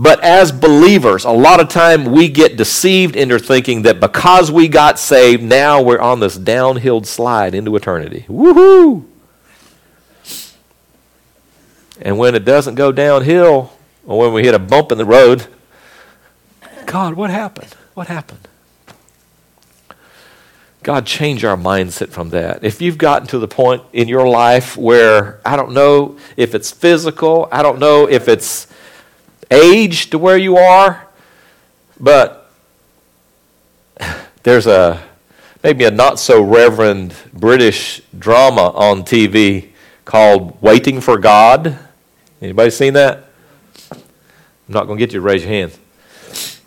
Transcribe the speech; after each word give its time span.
But 0.00 0.24
as 0.24 0.50
believers, 0.50 1.26
a 1.26 1.30
lot 1.30 1.60
of 1.60 1.68
time 1.68 2.06
we 2.06 2.30
get 2.30 2.56
deceived 2.56 3.16
into 3.16 3.38
thinking 3.38 3.82
that 3.82 4.00
because 4.00 4.50
we 4.50 4.66
got 4.66 4.98
saved, 4.98 5.42
now 5.42 5.82
we're 5.82 6.00
on 6.00 6.20
this 6.20 6.38
downhill 6.38 7.04
slide 7.04 7.54
into 7.54 7.76
eternity. 7.76 8.24
Woohoo! 8.26 9.04
And 12.00 12.16
when 12.16 12.34
it 12.34 12.46
doesn't 12.46 12.76
go 12.76 12.92
downhill, 12.92 13.74
or 14.06 14.20
when 14.20 14.32
we 14.32 14.42
hit 14.42 14.54
a 14.54 14.58
bump 14.58 14.90
in 14.90 14.96
the 14.96 15.04
road, 15.04 15.48
God, 16.86 17.12
what 17.12 17.28
happened? 17.28 17.74
What 17.92 18.06
happened? 18.06 18.48
God, 20.82 21.04
change 21.04 21.44
our 21.44 21.58
mindset 21.58 22.08
from 22.08 22.30
that. 22.30 22.64
If 22.64 22.80
you've 22.80 22.96
gotten 22.96 23.28
to 23.28 23.38
the 23.38 23.48
point 23.48 23.82
in 23.92 24.08
your 24.08 24.26
life 24.26 24.78
where 24.78 25.42
I 25.44 25.56
don't 25.56 25.74
know 25.74 26.16
if 26.38 26.54
it's 26.54 26.70
physical, 26.70 27.50
I 27.52 27.62
don't 27.62 27.78
know 27.78 28.08
if 28.08 28.28
it's 28.28 28.66
age 29.50 30.10
to 30.10 30.18
where 30.18 30.38
you 30.38 30.56
are, 30.56 31.08
but 31.98 32.50
there's 34.42 34.66
a 34.66 35.02
maybe 35.62 35.84
a 35.84 35.90
not 35.90 36.18
so 36.18 36.42
reverend 36.42 37.14
British 37.32 38.00
drama 38.18 38.70
on 38.70 39.02
TV 39.02 39.70
called 40.04 40.60
Waiting 40.62 41.00
for 41.00 41.18
God. 41.18 41.78
Anybody 42.40 42.70
seen 42.70 42.94
that? 42.94 43.28
I'm 43.90 43.98
not 44.68 44.86
going 44.86 44.98
to 44.98 45.04
get 45.04 45.12
you 45.12 45.20
to 45.20 45.26
raise 45.26 45.42
your 45.42 45.52
hands. 45.52 45.78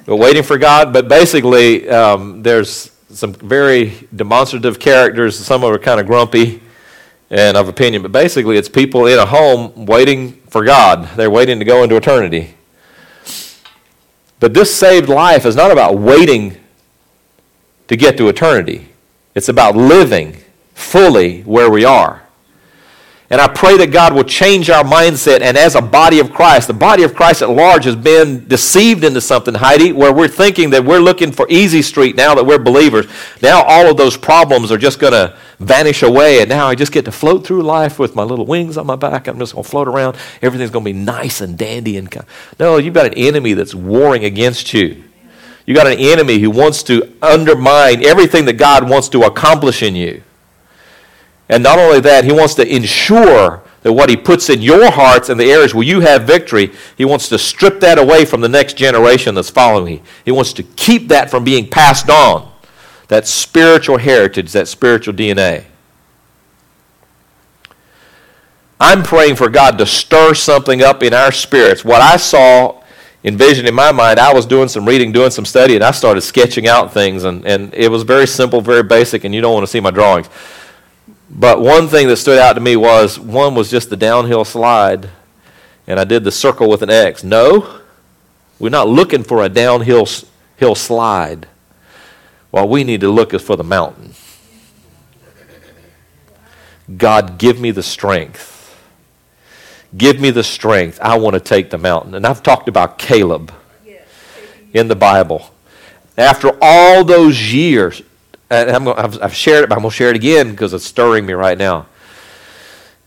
But 0.05 0.17
Waiting 0.17 0.43
for 0.43 0.57
God, 0.57 0.93
but 0.93 1.07
basically 1.07 1.89
um, 1.89 2.43
there's 2.43 2.91
some 3.09 3.33
very 3.33 4.07
demonstrative 4.15 4.79
characters. 4.79 5.37
Some 5.37 5.63
of 5.63 5.69
them 5.69 5.79
are 5.79 5.83
kind 5.83 5.99
of 5.99 6.07
grumpy 6.07 6.61
and 7.29 7.57
of 7.57 7.67
opinion, 7.67 8.01
but 8.01 8.11
basically 8.11 8.57
it's 8.57 8.69
people 8.69 9.07
in 9.07 9.17
a 9.17 9.25
home 9.25 9.85
waiting 9.85 10.33
for 10.49 10.63
God. 10.63 11.09
They're 11.15 11.31
waiting 11.31 11.59
to 11.59 11.65
go 11.65 11.83
into 11.83 11.95
eternity. 11.95 12.55
But 14.43 14.53
this 14.53 14.75
saved 14.75 15.07
life 15.07 15.45
is 15.45 15.55
not 15.55 15.71
about 15.71 15.97
waiting 15.97 16.57
to 17.87 17.95
get 17.95 18.17
to 18.17 18.27
eternity. 18.27 18.89
It's 19.35 19.47
about 19.47 19.77
living 19.77 20.35
fully 20.73 21.43
where 21.43 21.69
we 21.69 21.85
are. 21.85 22.22
And 23.29 23.39
I 23.39 23.47
pray 23.47 23.77
that 23.77 23.91
God 23.91 24.13
will 24.13 24.25
change 24.25 24.69
our 24.69 24.83
mindset. 24.83 25.41
And 25.41 25.57
as 25.57 25.75
a 25.75 25.81
body 25.81 26.19
of 26.19 26.31
Christ, 26.31 26.67
the 26.67 26.73
body 26.73 27.03
of 27.03 27.15
Christ 27.15 27.41
at 27.41 27.49
large 27.49 27.85
has 27.85 27.95
been 27.95 28.47
deceived 28.47 29.03
into 29.03 29.21
something, 29.21 29.53
Heidi, 29.53 29.91
where 29.91 30.13
we're 30.13 30.27
thinking 30.27 30.69
that 30.71 30.83
we're 30.83 30.99
looking 30.99 31.31
for 31.31 31.47
easy 31.49 31.81
street 31.81 32.15
now 32.15 32.35
that 32.35 32.45
we're 32.45 32.59
believers. 32.59 33.07
Now 33.41 33.63
all 33.63 33.89
of 33.89 33.97
those 33.97 34.17
problems 34.17 34.71
are 34.71 34.77
just 34.77 34.99
going 34.99 35.13
to 35.13 35.35
vanish 35.59 36.03
away. 36.03 36.41
And 36.41 36.49
now 36.49 36.67
I 36.67 36.75
just 36.75 36.91
get 36.91 37.05
to 37.05 37.11
float 37.11 37.47
through 37.47 37.63
life 37.63 37.97
with 37.97 38.15
my 38.15 38.23
little 38.23 38.45
wings 38.45 38.77
on 38.77 38.85
my 38.85 38.97
back. 38.97 39.27
I'm 39.27 39.39
just 39.39 39.53
going 39.53 39.63
to 39.63 39.69
float 39.69 39.87
around. 39.87 40.17
Everything's 40.41 40.71
going 40.71 40.85
to 40.85 40.93
be 40.93 40.99
nice 40.99 41.41
and 41.41 41.57
dandy. 41.57 41.97
And 41.97 42.11
kind. 42.11 42.25
no, 42.59 42.77
you've 42.77 42.93
got 42.93 43.05
an 43.05 43.13
enemy 43.15 43.53
that's 43.53 43.73
warring 43.73 44.25
against 44.25 44.73
you. 44.73 45.03
You've 45.65 45.77
got 45.77 45.87
an 45.87 45.97
enemy 45.97 46.39
who 46.39 46.51
wants 46.51 46.83
to 46.83 47.13
undermine 47.21 48.03
everything 48.03 48.45
that 48.45 48.57
God 48.57 48.89
wants 48.89 49.07
to 49.09 49.21
accomplish 49.21 49.81
in 49.81 49.95
you. 49.95 50.21
And 51.49 51.61
not 51.63 51.79
only 51.79 51.99
that, 52.01 52.23
he 52.23 52.31
wants 52.31 52.55
to 52.55 52.67
ensure 52.75 53.63
that 53.81 53.91
what 53.91 54.09
he 54.09 54.15
puts 54.15 54.49
in 54.49 54.61
your 54.61 54.89
hearts 54.89 55.29
and 55.29 55.39
the 55.39 55.51
areas 55.51 55.75
where 55.75 55.85
you 55.85 55.99
have 55.99 56.23
victory, 56.23 56.71
he 56.97 57.05
wants 57.05 57.27
to 57.29 57.37
strip 57.37 57.81
that 57.81 57.99
away 57.99 58.23
from 58.25 58.41
the 58.41 58.49
next 58.49 58.77
generation 58.77 59.35
that's 59.35 59.49
following. 59.49 59.97
Him. 59.97 60.05
He 60.23 60.31
wants 60.31 60.53
to 60.53 60.63
keep 60.63 61.09
that 61.09 61.29
from 61.29 61.43
being 61.43 61.69
passed 61.69 62.09
on. 62.09 62.49
That 63.09 63.27
spiritual 63.27 63.97
heritage, 63.97 64.53
that 64.53 64.67
spiritual 64.67 65.13
DNA. 65.13 65.65
I'm 68.79 69.03
praying 69.03 69.35
for 69.35 69.49
God 69.49 69.77
to 69.77 69.85
stir 69.85 70.33
something 70.33 70.81
up 70.81 71.03
in 71.03 71.13
our 71.13 71.31
spirits. 71.31 71.85
What 71.85 72.01
I 72.01 72.17
saw, 72.17 72.81
envisioned 73.23 73.67
in 73.67 73.75
my 73.75 73.91
mind, 73.91 74.19
I 74.19 74.33
was 74.33 74.45
doing 74.45 74.67
some 74.67 74.85
reading, 74.85 75.11
doing 75.11 75.31
some 75.31 75.45
study, 75.45 75.75
and 75.75 75.83
I 75.83 75.91
started 75.91 76.21
sketching 76.21 76.67
out 76.67 76.93
things, 76.93 77.23
and, 77.23 77.45
and 77.45 77.73
it 77.73 77.89
was 77.89 78.03
very 78.03 78.27
simple, 78.27 78.61
very 78.61 78.83
basic, 78.83 79.23
and 79.23 79.33
you 79.33 79.41
don't 79.41 79.53
want 79.53 79.63
to 79.63 79.71
see 79.71 79.79
my 79.79 79.91
drawings. 79.91 80.29
But 81.35 81.59
one 81.59 81.87
thing 81.87 82.07
that 82.09 82.17
stood 82.17 82.37
out 82.37 82.53
to 82.53 82.59
me 82.59 82.75
was 82.75 83.19
one 83.19 83.55
was 83.55 83.71
just 83.71 83.89
the 83.89 83.97
downhill 83.97 84.45
slide, 84.45 85.09
and 85.87 85.99
I 85.99 86.03
did 86.03 86.23
the 86.23 86.31
circle 86.31 86.69
with 86.69 86.83
an 86.83 86.91
X. 86.91 87.23
No, 87.23 87.81
we're 88.59 88.69
not 88.69 88.87
looking 88.87 89.23
for 89.23 89.43
a 89.43 89.49
downhill 89.49 90.07
hill 90.57 90.75
slide. 90.75 91.47
What 92.51 92.69
we 92.69 92.83
need 92.83 93.01
to 93.01 93.09
look 93.09 93.33
is 93.33 93.41
for 93.41 93.55
the 93.55 93.63
mountain. 93.63 94.13
God, 96.97 97.39
give 97.39 97.59
me 97.59 97.71
the 97.71 97.81
strength. 97.81 98.51
Give 99.97 100.19
me 100.19 100.29
the 100.29 100.43
strength. 100.43 100.99
I 101.01 101.17
want 101.17 101.33
to 101.33 101.39
take 101.39 101.71
the 101.71 101.79
mountain. 101.79 102.13
And 102.13 102.27
I've 102.27 102.43
talked 102.43 102.67
about 102.67 102.99
Caleb 102.99 103.51
in 104.71 104.87
the 104.87 104.95
Bible. 104.95 105.49
After 106.15 106.55
all 106.61 107.03
those 107.03 107.51
years, 107.51 108.03
and 108.53 108.89
I've, 108.89 109.21
I've 109.21 109.33
shared 109.33 109.63
it, 109.63 109.69
but 109.69 109.75
I'm 109.75 109.81
going 109.81 109.91
to 109.91 109.95
share 109.95 110.09
it 110.09 110.15
again 110.15 110.51
because 110.51 110.73
it's 110.73 110.85
stirring 110.85 111.25
me 111.25 111.33
right 111.33 111.57
now. 111.57 111.87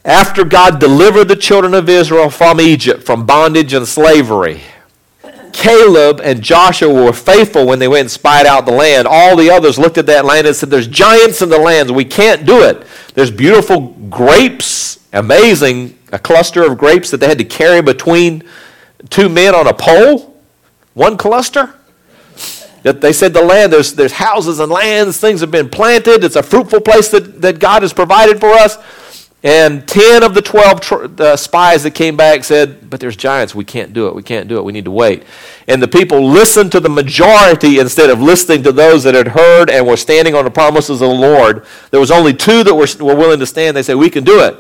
After 0.05 0.45
God 0.45 0.79
delivered 0.79 1.25
the 1.25 1.37
children 1.37 1.75
of 1.75 1.89
Israel 1.89 2.31
from 2.31 2.61
Egypt, 2.61 3.03
from 3.03 3.27
bondage 3.27 3.73
and 3.73 3.87
slavery, 3.89 4.63
Caleb 5.53 6.21
and 6.23 6.43
Joshua 6.43 6.93
were 6.93 7.13
faithful 7.13 7.67
when 7.67 7.79
they 7.79 7.89
went 7.89 8.03
and 8.03 8.11
spied 8.11 8.47
out 8.47 8.67
the 8.67 8.73
land. 8.73 9.09
All 9.09 9.37
the 9.37 9.51
others 9.51 9.79
looked 9.79 9.97
at 9.99 10.07
that 10.07 10.25
land 10.25 10.47
and 10.47 10.55
said, 10.55 10.71
There's 10.71 10.87
giants 10.87 11.41
in 11.41 11.49
the 11.49 11.59
land. 11.59 11.91
We 11.91 12.05
can't 12.05 12.45
do 12.45 12.63
it. 12.63 12.87
There's 13.15 13.31
beautiful 13.31 13.89
grapes, 14.11 15.01
amazing, 15.13 15.99
a 16.13 16.19
cluster 16.19 16.63
of 16.63 16.77
grapes 16.77 17.11
that 17.11 17.19
they 17.19 17.27
had 17.27 17.39
to 17.39 17.45
carry 17.45 17.81
between 17.81 18.43
two 19.09 19.29
men 19.29 19.55
on 19.55 19.67
a 19.67 19.73
pole. 19.73 20.39
One 20.95 21.17
cluster. 21.17 21.75
They 22.83 23.13
said 23.13 23.33
the 23.33 23.43
land, 23.43 23.73
there's, 23.73 23.95
there's 23.95 24.13
houses 24.13 24.61
and 24.61 24.71
lands, 24.71 25.19
things 25.19 25.41
have 25.41 25.51
been 25.51 25.69
planted. 25.69 26.23
It's 26.23 26.37
a 26.37 26.43
fruitful 26.43 26.81
place 26.81 27.09
that, 27.09 27.43
that 27.43 27.59
God 27.59 27.83
has 27.83 27.93
provided 27.93 28.39
for 28.39 28.51
us. 28.51 28.79
And 29.43 29.87
10 29.87 30.25
of 30.25 30.35
the 30.35 30.43
12 30.43 30.81
tr- 30.81 31.07
uh, 31.19 31.37
spies 31.37 31.83
that 31.83 31.93
came 31.93 32.17
back 32.17 32.43
said, 32.43 32.89
But 32.91 33.01
there's 33.01 33.17
giants. 33.17 33.55
We 33.55 33.65
can't 33.65 33.93
do 33.93 34.09
it. 34.09 34.15
We 34.15 34.23
can't 34.23 34.49
do 34.49 34.57
it. 34.57 34.65
We 34.65 34.73
need 34.73 34.87
to 34.87 34.91
wait. 34.91 35.25
And 35.69 35.83
the 35.83 35.89
people 35.89 36.27
listened 36.27 36.73
to 36.73 36.81
the 36.81 36.89
majority 36.89 37.79
instead 37.79 38.11
of 38.11 38.21
listening 38.21 38.63
to 38.65 38.73
those 38.73 39.05
that 39.05 39.15
had 39.15 39.29
heard 39.29 39.71
and 39.71 39.87
were 39.87 39.97
standing 39.97 40.35
on 40.35 40.45
the 40.45 40.51
promises 40.51 41.01
of 41.01 41.09
the 41.11 41.15
Lord. 41.15 41.65
There 41.91 42.01
was 42.01 42.11
only 42.11 42.35
two 42.35 42.65
that 42.65 42.75
were, 42.75 42.89
were 43.05 43.15
willing 43.15 43.39
to 43.39 43.47
stand. 43.47 43.77
They 43.77 43.83
said, 43.83 43.95
We 43.95 44.11
can 44.11 44.25
do 44.25 44.41
it 44.41 44.57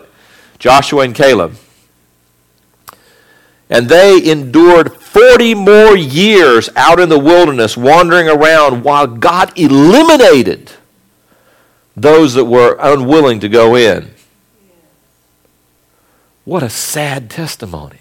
Joshua 0.58 1.02
and 1.02 1.14
Caleb. 1.14 1.56
And 3.68 3.88
they 3.88 4.30
endured 4.30 4.96
40 5.16 5.54
more 5.54 5.96
years 5.96 6.68
out 6.76 7.00
in 7.00 7.08
the 7.08 7.18
wilderness, 7.18 7.74
wandering 7.74 8.28
around 8.28 8.84
while 8.84 9.06
God 9.06 9.50
eliminated 9.58 10.72
those 11.96 12.34
that 12.34 12.44
were 12.44 12.76
unwilling 12.78 13.40
to 13.40 13.48
go 13.48 13.76
in. 13.76 14.10
What 16.44 16.62
a 16.62 16.68
sad 16.68 17.30
testimony. 17.30 18.00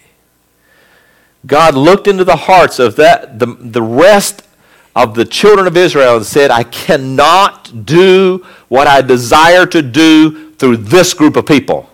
God 1.46 1.76
looked 1.76 2.06
into 2.06 2.26
the 2.26 2.36
hearts 2.36 2.80
of 2.80 2.98
that, 2.98 3.40
the, 3.40 3.46
the 3.46 3.82
rest 3.82 4.46
of 4.94 5.16
the 5.16 5.24
children 5.24 5.68
of 5.68 5.78
Israel 5.78 6.18
and 6.18 6.26
said, 6.26 6.52
I 6.52 6.64
cannot 6.64 7.86
do 7.86 8.46
what 8.68 8.88
I 8.88 9.02
desire 9.02 9.66
to 9.68 9.82
do 9.82 10.52
through 10.56 10.78
this 10.78 11.14
group 11.14 11.38
of 11.38 11.46
people. 11.46 11.90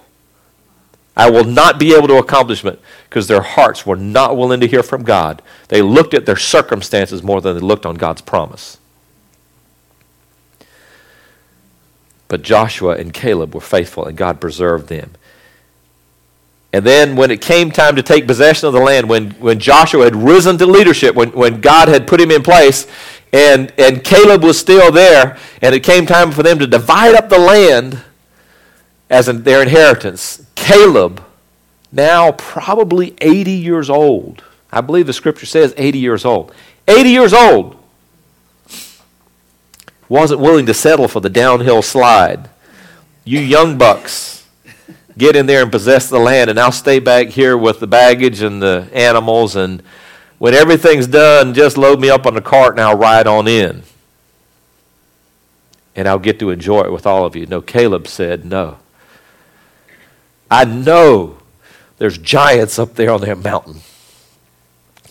I 1.16 1.30
will 1.30 1.44
not 1.44 1.78
be 1.78 1.94
able 1.94 2.08
to 2.08 2.18
accomplish 2.18 2.64
it 2.64 2.80
because 3.10 3.28
their 3.28 3.42
hearts 3.42 3.86
were 3.86 3.98
not 3.98 4.38
willing 4.38 4.62
to 4.62 4.68
hear 4.68 4.84
from 4.84 5.04
God. 5.04 5.42
They 5.68 5.82
looked 5.82 6.14
at 6.14 6.26
their 6.26 6.38
circumstances 6.38 7.22
more 7.22 7.42
than 7.42 7.56
they 7.56 7.62
looked 7.62 7.86
on 7.86 7.96
God's 7.96 8.22
promise. 8.22 8.78
But 12.30 12.44
Joshua 12.44 12.96
and 12.96 13.14
Caleb 13.14 13.54
were 13.54 13.60
faithful, 13.60 14.06
and 14.06 14.16
God 14.16 14.40
preserved 14.40 14.88
them. 14.88 15.12
And 16.72 16.86
then, 16.86 17.18
when 17.18 17.30
it 17.30 17.42
came 17.42 17.70
time 17.72 17.98
to 17.98 18.02
take 18.02 18.26
possession 18.26 18.68
of 18.68 18.74
the 18.74 18.80
land, 18.80 19.10
when, 19.10 19.32
when 19.32 19.60
Joshua 19.60 20.06
had 20.06 20.16
risen 20.16 20.58
to 20.60 20.66
leadership, 20.66 21.14
when, 21.14 21.32
when 21.34 21.60
God 21.60 21.90
had 21.90 22.08
put 22.08 22.22
him 22.22 22.32
in 22.32 22.42
place, 22.42 22.88
and, 23.34 23.74
and 23.78 24.02
Caleb 24.02 24.44
was 24.44 24.58
still 24.58 24.94
there, 24.94 25.38
and 25.62 25.76
it 25.76 25.82
came 25.82 26.06
time 26.06 26.32
for 26.32 26.44
them 26.44 26.60
to 26.60 26.68
divide 26.68 27.16
up 27.16 27.28
the 27.28 27.38
land 27.38 28.02
as 29.10 29.28
in 29.28 29.44
their 29.44 29.62
inheritance, 29.62 30.46
Caleb, 30.62 31.24
now 31.92 32.32
probably 32.34 33.16
80 33.20 33.52
years 33.52 33.90
old, 33.90 34.44
I 34.72 34.80
believe 34.82 35.08
the 35.08 35.14
scripture 35.14 35.48
says 35.48 35.74
80 35.76 35.98
years 35.98 36.24
old, 36.24 36.54
80 36.88 37.10
years 37.10 37.34
old, 37.34 37.76
wasn't 40.08 40.40
willing 40.40 40.68
to 40.68 40.74
settle 40.74 41.08
for 41.08 41.20
the 41.20 41.30
downhill 41.30 41.82
slide. 41.82 42.50
You 43.26 43.40
young 43.40 43.78
bucks, 43.80 44.48
get 45.18 45.36
in 45.36 45.48
there 45.48 45.64
and 45.64 45.72
possess 45.72 46.10
the 46.10 46.20
land, 46.20 46.50
and 46.52 46.60
I'll 46.60 46.72
stay 46.72 47.00
back 47.00 47.30
here 47.30 47.58
with 47.58 47.80
the 47.80 47.88
baggage 47.88 48.42
and 48.42 48.62
the 48.62 48.88
animals, 48.94 49.56
and 49.56 49.82
when 50.38 50.54
everything's 50.54 51.08
done, 51.08 51.56
just 51.56 51.76
load 51.76 52.00
me 52.00 52.10
up 52.10 52.28
on 52.28 52.36
the 52.36 52.42
cart 52.42 52.74
and 52.74 52.82
I'll 52.82 52.98
ride 52.98 53.26
on 53.26 53.48
in. 53.48 53.82
And 55.96 56.08
I'll 56.08 56.20
get 56.20 56.40
to 56.40 56.52
enjoy 56.52 56.82
it 56.82 56.92
with 56.92 57.06
all 57.06 57.26
of 57.26 57.36
you. 57.36 57.48
No, 57.48 57.62
Caleb 57.62 58.08
said 58.08 58.46
no. 58.46 58.78
I 60.52 60.66
know 60.66 61.38
there's 61.98 62.18
giants 62.18 62.78
up 62.78 62.96
there 62.96 63.12
on 63.12 63.22
that 63.22 63.38
mountain. 63.38 63.82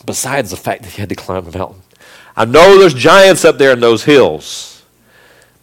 besides 0.05 0.51
the 0.51 0.57
fact 0.57 0.83
that 0.83 0.93
he 0.93 1.01
had 1.01 1.09
to 1.09 1.15
climb 1.15 1.47
a 1.47 1.57
mountain. 1.57 1.83
I 2.37 2.45
know 2.45 2.79
there's 2.79 2.95
giants 2.95 3.45
up 3.45 3.59
there 3.59 3.73
in 3.73 3.81
those 3.81 4.05
hills, 4.05 4.83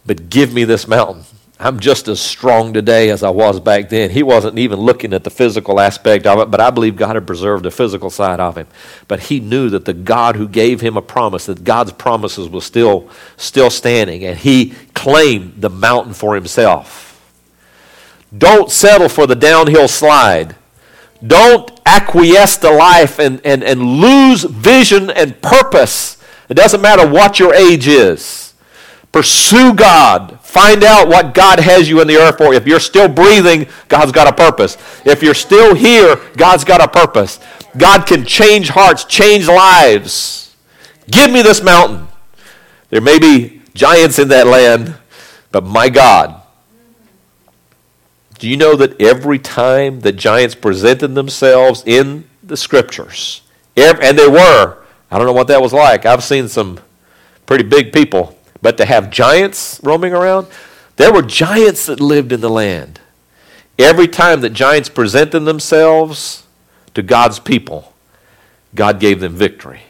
but 0.06 0.30
give 0.30 0.54
me 0.54 0.64
this 0.64 0.86
mountain. 0.86 1.24
I'm 1.60 1.80
just 1.80 2.06
as 2.06 2.20
strong 2.20 2.72
today 2.72 3.10
as 3.10 3.24
I 3.24 3.30
was 3.30 3.58
back 3.58 3.88
then. 3.88 4.10
He 4.10 4.22
wasn't 4.22 4.58
even 4.58 4.78
looking 4.78 5.12
at 5.12 5.24
the 5.24 5.30
physical 5.30 5.80
aspect 5.80 6.24
of 6.24 6.38
it, 6.38 6.52
but 6.52 6.60
I 6.60 6.70
believe 6.70 6.94
God 6.94 7.16
had 7.16 7.26
preserved 7.26 7.64
the 7.64 7.72
physical 7.72 8.10
side 8.10 8.38
of 8.38 8.56
him. 8.56 8.68
But 9.08 9.20
he 9.20 9.40
knew 9.40 9.68
that 9.70 9.84
the 9.84 9.92
God 9.92 10.36
who 10.36 10.46
gave 10.46 10.80
him 10.80 10.96
a 10.96 11.02
promise, 11.02 11.46
that 11.46 11.64
God's 11.64 11.92
promises 11.92 12.48
was 12.48 12.64
still, 12.64 13.10
still 13.36 13.70
standing, 13.70 14.24
and 14.24 14.38
he 14.38 14.74
claimed 14.94 15.54
the 15.60 15.70
mountain 15.70 16.14
for 16.14 16.36
himself. 16.36 17.07
Don't 18.36 18.70
settle 18.70 19.08
for 19.08 19.26
the 19.26 19.34
downhill 19.34 19.88
slide. 19.88 20.56
Don't 21.26 21.70
acquiesce 21.86 22.58
to 22.58 22.70
life 22.70 23.18
and, 23.18 23.40
and, 23.44 23.64
and 23.64 23.82
lose 23.82 24.44
vision 24.44 25.10
and 25.10 25.40
purpose. 25.40 26.22
It 26.48 26.54
doesn't 26.54 26.80
matter 26.80 27.08
what 27.08 27.38
your 27.38 27.54
age 27.54 27.88
is. 27.88 28.54
Pursue 29.10 29.74
God. 29.74 30.38
Find 30.42 30.84
out 30.84 31.08
what 31.08 31.34
God 31.34 31.60
has 31.60 31.88
you 31.88 32.00
in 32.00 32.06
the 32.06 32.16
earth 32.16 32.38
for. 32.38 32.52
If 32.52 32.66
you're 32.66 32.80
still 32.80 33.08
breathing, 33.08 33.66
God's 33.88 34.12
got 34.12 34.28
a 34.28 34.32
purpose. 34.32 34.76
If 35.04 35.22
you're 35.22 35.34
still 35.34 35.74
here, 35.74 36.16
God's 36.36 36.64
got 36.64 36.82
a 36.82 36.88
purpose. 36.88 37.40
God 37.76 38.06
can 38.06 38.24
change 38.24 38.68
hearts, 38.68 39.04
change 39.04 39.48
lives. 39.48 40.54
Give 41.10 41.30
me 41.30 41.42
this 41.42 41.62
mountain. 41.62 42.08
There 42.90 43.00
may 43.00 43.18
be 43.18 43.62
giants 43.74 44.18
in 44.18 44.28
that 44.28 44.46
land, 44.46 44.94
but 45.50 45.64
my 45.64 45.88
God 45.88 46.37
do 48.38 48.48
you 48.48 48.56
know 48.56 48.76
that 48.76 49.00
every 49.00 49.38
time 49.38 50.00
the 50.00 50.12
giants 50.12 50.54
presented 50.54 51.08
themselves 51.08 51.82
in 51.86 52.24
the 52.42 52.56
scriptures, 52.56 53.42
and 53.76 54.18
there 54.18 54.30
were, 54.30 54.78
I 55.10 55.18
don't 55.18 55.26
know 55.26 55.32
what 55.32 55.48
that 55.48 55.62
was 55.62 55.72
like. 55.72 56.06
I've 56.06 56.24
seen 56.24 56.48
some 56.48 56.80
pretty 57.46 57.64
big 57.64 57.92
people, 57.92 58.38
but 58.60 58.76
to 58.78 58.84
have 58.84 59.10
giants 59.10 59.80
roaming 59.82 60.12
around, 60.12 60.46
there 60.96 61.12
were 61.12 61.22
giants 61.22 61.86
that 61.86 62.00
lived 62.00 62.32
in 62.32 62.40
the 62.40 62.50
land. 62.50 63.00
Every 63.78 64.08
time 64.08 64.40
that 64.40 64.50
giants 64.50 64.88
presented 64.88 65.40
themselves 65.40 66.44
to 66.94 67.02
God's 67.02 67.38
people, 67.38 67.94
God 68.74 68.98
gave 68.98 69.20
them 69.20 69.34
victory. 69.34 69.82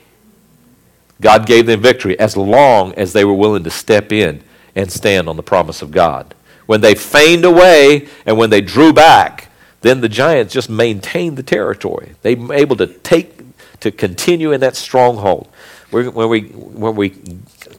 God 1.21 1.47
gave 1.47 1.67
them 1.67 1.81
victory 1.81 2.19
as 2.19 2.37
long 2.37 2.93
as 2.95 3.13
they 3.13 3.25
were 3.25 3.35
willing 3.35 3.65
to 3.65 3.71
step 3.71 4.13
in 4.13 4.43
and 4.77 4.93
stand 4.93 5.29
on 5.29 5.37
the 5.37 5.43
promise 5.43 5.83
of 5.83 5.91
God. 5.91 6.35
When 6.69 6.83
they 6.83 6.95
feigned 6.95 7.47
away 7.47 8.09
and 8.27 8.37
when 8.37 8.51
they 8.51 8.61
drew 8.61 8.93
back, 8.93 9.49
then 9.81 10.03
the 10.03 10.09
giants 10.09 10.53
just 10.53 10.69
maintained 10.69 11.39
the 11.39 11.43
territory. 11.43 12.15
They 12.21 12.35
were 12.35 12.53
able 12.53 12.77
to 12.77 12.87
take, 12.87 13.41
to 13.81 13.91
continue 13.91 14.53
in 14.53 14.61
that 14.61 14.77
stronghold. 14.77 15.49
We're, 15.91 16.11
when, 16.11 16.29
we, 16.29 16.43
when 16.43 16.95
we 16.95 17.15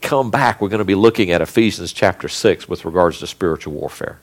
come 0.02 0.32
back, 0.32 0.60
we're 0.60 0.70
going 0.70 0.80
to 0.80 0.86
be 0.86 0.96
looking 0.96 1.30
at 1.30 1.40
Ephesians 1.40 1.94
chapter 1.94 2.28
6 2.28 2.68
with 2.68 2.84
regards 2.84 3.20
to 3.20 3.28
spiritual 3.28 3.74
warfare. 3.74 4.18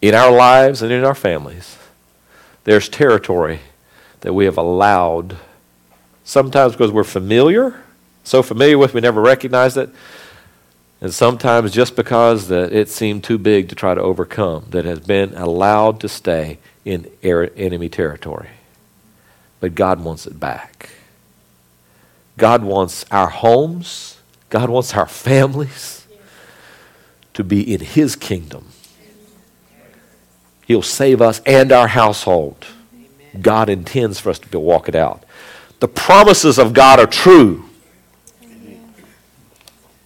In 0.00 0.14
our 0.14 0.32
lives 0.32 0.80
and 0.80 0.90
in 0.90 1.04
our 1.04 1.14
families, 1.14 1.76
there's 2.64 2.88
territory 2.88 3.60
that 4.22 4.32
we 4.32 4.46
have 4.46 4.56
allowed 4.56 5.36
Sometimes 6.30 6.74
because 6.74 6.92
we're 6.92 7.02
familiar, 7.02 7.82
so 8.22 8.40
familiar 8.40 8.78
with 8.78 8.94
we 8.94 9.00
never 9.00 9.20
recognize 9.20 9.76
it. 9.76 9.90
And 11.00 11.12
sometimes 11.12 11.72
just 11.72 11.96
because 11.96 12.46
that 12.46 12.72
it 12.72 12.88
seemed 12.88 13.24
too 13.24 13.36
big 13.36 13.68
to 13.70 13.74
try 13.74 13.94
to 13.94 14.00
overcome, 14.00 14.66
that 14.70 14.84
has 14.84 15.00
been 15.00 15.34
allowed 15.34 15.98
to 16.02 16.08
stay 16.08 16.58
in 16.84 17.10
er, 17.24 17.50
enemy 17.56 17.88
territory. 17.88 18.50
But 19.58 19.74
God 19.74 20.04
wants 20.04 20.24
it 20.24 20.38
back. 20.38 20.90
God 22.38 22.62
wants 22.62 23.04
our 23.10 23.30
homes, 23.30 24.20
God 24.50 24.70
wants 24.70 24.94
our 24.94 25.08
families 25.08 26.06
to 27.34 27.42
be 27.42 27.74
in 27.74 27.80
His 27.80 28.14
kingdom. 28.14 28.68
He'll 30.64 30.82
save 30.82 31.20
us 31.20 31.40
and 31.44 31.72
our 31.72 31.88
household. 31.88 32.66
God 33.42 33.68
intends 33.68 34.20
for 34.20 34.30
us 34.30 34.38
to 34.38 34.60
walk 34.60 34.88
it 34.88 34.94
out 34.94 35.24
the 35.80 35.88
promises 35.88 36.58
of 36.58 36.72
God 36.72 37.00
are 37.00 37.06
true. 37.06 37.64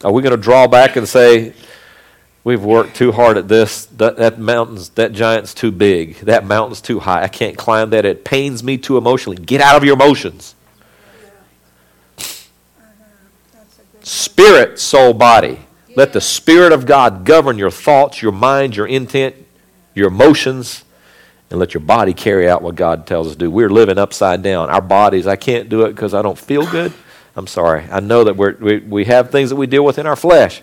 Are 0.03 0.13
we 0.13 0.23
going 0.23 0.37
to 0.37 0.43
draw 0.43 0.67
back 0.67 0.97
and 0.97 1.09
say, 1.09 1.53
we've 2.45 2.63
worked 2.63 2.95
too 2.95 3.11
hard 3.11 3.37
at 3.37 3.49
this, 3.49 3.87
that, 3.87 4.17
that 4.19 4.39
mountain's, 4.39 4.91
that 4.91 5.13
giant's 5.13 5.55
too 5.55 5.73
big, 5.73 6.17
that 6.21 6.45
mountain's 6.45 6.81
too 6.81 7.01
high, 7.01 7.23
I 7.23 7.29
can't 7.29 7.57
climb 7.57 7.91
that, 7.91 8.05
it 8.05 8.25
pains 8.25 8.63
me 8.63 8.79
too 8.79 8.99
emotionally. 8.99 9.39
Get 9.39 9.61
out 9.61 9.77
of 9.77 9.85
your 9.85 9.95
emotions. 9.95 10.55
Spirit, 14.03 14.79
soul, 14.79 15.15
body. 15.15 15.61
Let 15.97 16.13
the 16.13 16.21
Spirit 16.21 16.73
of 16.73 16.85
God 16.87 17.25
govern 17.25 17.57
your 17.57 17.71
thoughts, 17.71 18.21
your 18.21 18.33
mind, 18.33 18.77
your 18.77 18.87
intent, 18.87 19.37
your 19.95 20.09
emotions, 20.09 20.84
and 21.55 21.61
let 21.61 21.73
your 21.73 21.83
body 21.83 22.13
carry 22.13 22.49
out 22.49 22.63
what 22.63 22.75
God 22.75 23.07
tells 23.07 23.29
us 23.29 23.35
to 23.35 23.39
do. 23.39 23.49
We're 23.49 23.71
living 23.71 23.97
upside 23.97 24.43
down. 24.43 24.71
Our 24.71 24.81
bodies, 24.83 25.29
I 25.29 25.37
can't 25.37 25.69
do 25.69 25.83
it 25.83 25.91
because 25.91 26.13
I 26.13 26.21
don't 26.21 26.37
feel 26.37 26.69
good. 26.69 26.93
I'm 27.37 27.47
sorry. 27.47 27.87
I 27.93 28.01
know 28.01 28.25
that 28.25 28.37
we, 28.37 28.81
we 28.81 29.05
have 29.05 29.31
things 29.31 29.51
that 29.51 29.57
we 29.57 29.69
deal 29.69 29.85
with 29.85 29.97
in 29.97 30.05
our 30.05 30.17
flesh. 30.17 30.63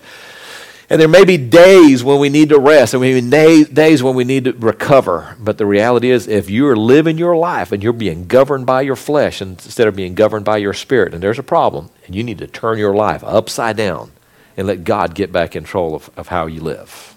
And 0.90 1.00
there 1.00 1.08
may 1.08 1.24
be 1.24 1.38
days 1.38 2.04
when 2.04 2.18
we 2.18 2.28
need 2.28 2.50
to 2.50 2.58
rest, 2.58 2.92
and 2.92 3.00
maybe 3.00 3.64
days 3.64 4.02
when 4.02 4.14
we 4.14 4.24
need 4.24 4.44
to 4.44 4.52
recover. 4.52 5.34
But 5.40 5.56
the 5.56 5.64
reality 5.64 6.10
is, 6.10 6.28
if 6.28 6.50
you're 6.50 6.76
living 6.76 7.16
your 7.16 7.36
life 7.36 7.72
and 7.72 7.82
you're 7.82 7.94
being 7.94 8.26
governed 8.26 8.66
by 8.66 8.82
your 8.82 8.96
flesh 8.96 9.40
instead 9.40 9.88
of 9.88 9.96
being 9.96 10.14
governed 10.14 10.44
by 10.44 10.58
your 10.58 10.74
spirit, 10.74 11.14
and 11.14 11.22
there's 11.22 11.38
a 11.38 11.42
problem, 11.42 11.88
and 12.04 12.14
you 12.14 12.22
need 12.22 12.36
to 12.36 12.46
turn 12.46 12.76
your 12.76 12.94
life 12.94 13.24
upside 13.24 13.78
down 13.78 14.12
and 14.58 14.66
let 14.66 14.84
God 14.84 15.14
get 15.14 15.32
back 15.32 15.52
control 15.52 15.94
of, 15.94 16.10
of 16.18 16.28
how 16.28 16.44
you 16.44 16.60
live. 16.60 17.11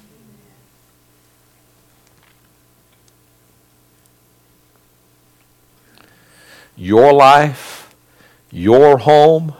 Your 6.75 7.13
life, 7.13 7.95
your 8.51 8.97
home, 8.99 9.53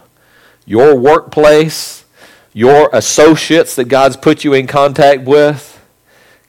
your 0.66 0.96
workplace, 0.96 2.06
your 2.54 2.90
associates 2.94 3.76
that 3.76 3.86
God's 3.86 4.18
put 4.18 4.44
you 4.44 4.54
in 4.54 4.68
contact 4.68 5.24
with, 5.24 5.72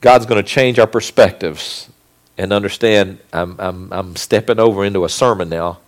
God's 0.00 0.26
going 0.26 0.42
to 0.42 0.48
change 0.48 0.78
our 0.78 0.86
perspectives 0.86 1.90
and 2.38 2.52
understand. 2.52 3.18
I'm, 3.32 3.56
I'm, 3.58 3.92
I'm 3.92 4.16
stepping 4.16 4.58
over 4.58 4.84
into 4.84 5.04
a 5.04 5.08
sermon 5.08 5.48
now. 5.48 5.78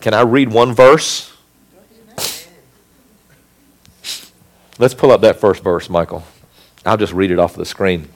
Can 0.00 0.14
I 0.14 0.22
read 0.22 0.52
one 0.52 0.74
verse? 0.74 1.32
Let's 4.78 4.94
pull 4.94 5.12
up 5.12 5.20
that 5.20 5.38
first 5.38 5.62
verse, 5.62 5.88
Michael. 5.88 6.24
I'll 6.84 6.96
just 6.96 7.12
read 7.12 7.30
it 7.30 7.38
off 7.38 7.54
the 7.54 7.64
screen. 7.64 8.08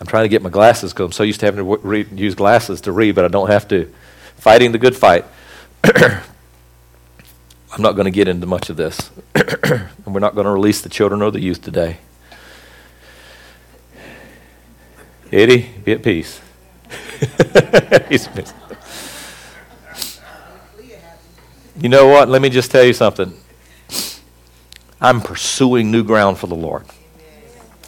I'm 0.00 0.06
trying 0.06 0.24
to 0.24 0.28
get 0.28 0.42
my 0.42 0.50
glasses 0.50 0.92
because 0.92 1.06
I'm 1.06 1.12
so 1.12 1.24
used 1.24 1.40
to 1.40 1.46
having 1.46 1.64
to 1.64 1.76
read, 1.78 2.18
use 2.18 2.34
glasses 2.34 2.80
to 2.82 2.92
read, 2.92 3.14
but 3.14 3.24
I 3.24 3.28
don't 3.28 3.48
have 3.48 3.66
to. 3.68 3.92
Fighting 4.36 4.72
the 4.72 4.78
good 4.78 4.96
fight. 4.96 5.24
I'm 5.84 6.22
not 7.82 7.92
going 7.92 8.04
to 8.04 8.10
get 8.10 8.28
into 8.28 8.46
much 8.46 8.70
of 8.70 8.76
this. 8.76 9.10
and 9.34 9.88
we're 10.06 10.20
not 10.20 10.34
going 10.34 10.46
to 10.46 10.52
release 10.52 10.80
the 10.80 10.88
children 10.88 11.20
or 11.20 11.30
the 11.30 11.40
youth 11.40 11.60
today. 11.60 11.98
Eddie, 15.30 15.68
be 15.84 15.92
at 15.92 16.02
peace. 16.02 16.40
you 21.78 21.88
know 21.88 22.06
what? 22.06 22.28
Let 22.28 22.40
me 22.40 22.48
just 22.48 22.70
tell 22.70 22.84
you 22.84 22.94
something. 22.94 23.34
I'm 25.00 25.20
pursuing 25.20 25.90
new 25.90 26.02
ground 26.02 26.38
for 26.38 26.46
the 26.46 26.54
Lord. 26.54 26.86